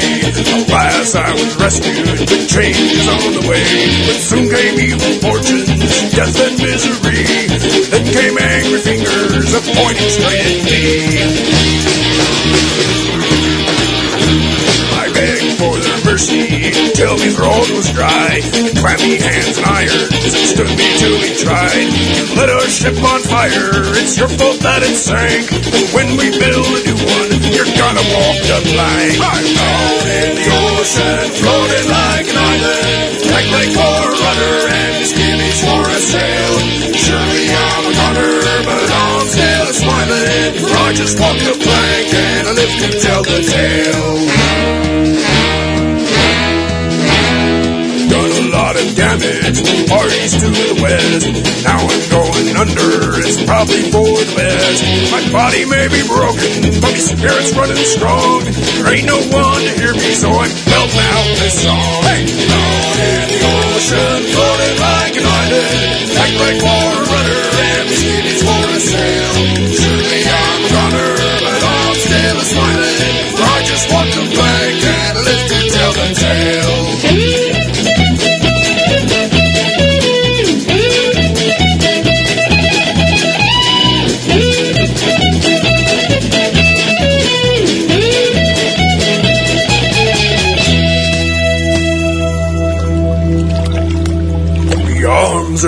[0.70, 3.66] Alas, I was rescued, but change is on the way.
[4.06, 7.26] But soon came evil fortunes, death and misery.
[7.90, 12.75] Then came angry fingers, pointing straight at me.
[16.06, 18.42] For their mercy, till me throat was dry.
[18.78, 21.90] Clammy hands and irons stood me till we tried.
[22.38, 25.50] Lit our ship on fire, it's your fault that it sank.
[25.94, 29.18] When we build a new one, you're gonna walk the plank.
[29.18, 33.10] I'm out in the ocean, floating like an island.
[33.26, 36.54] Like my core rudder and the skivvies for a sail.
[36.94, 38.34] Surely I'm a gunner,
[38.64, 40.50] but I'm still smiling.
[40.62, 44.95] For I just walk the plank and I live to tell the tale.
[49.16, 51.24] Of damage, parties to the west.
[51.64, 54.84] Now I'm going under, it's probably for the best.
[55.12, 58.44] My body may be broken, but my spirit's running strong.
[58.44, 62.04] There ain't no one to hear me, so I'm belting out this song.
[62.04, 65.96] Hey, out in the ocean, floating like an island.
[66.16, 69.32] Like my water rudder, and the skivvies for a sail.
[69.80, 73.16] Surely I'm a gunner, but I'm still a smiling.
[73.36, 75.45] I just want to blank and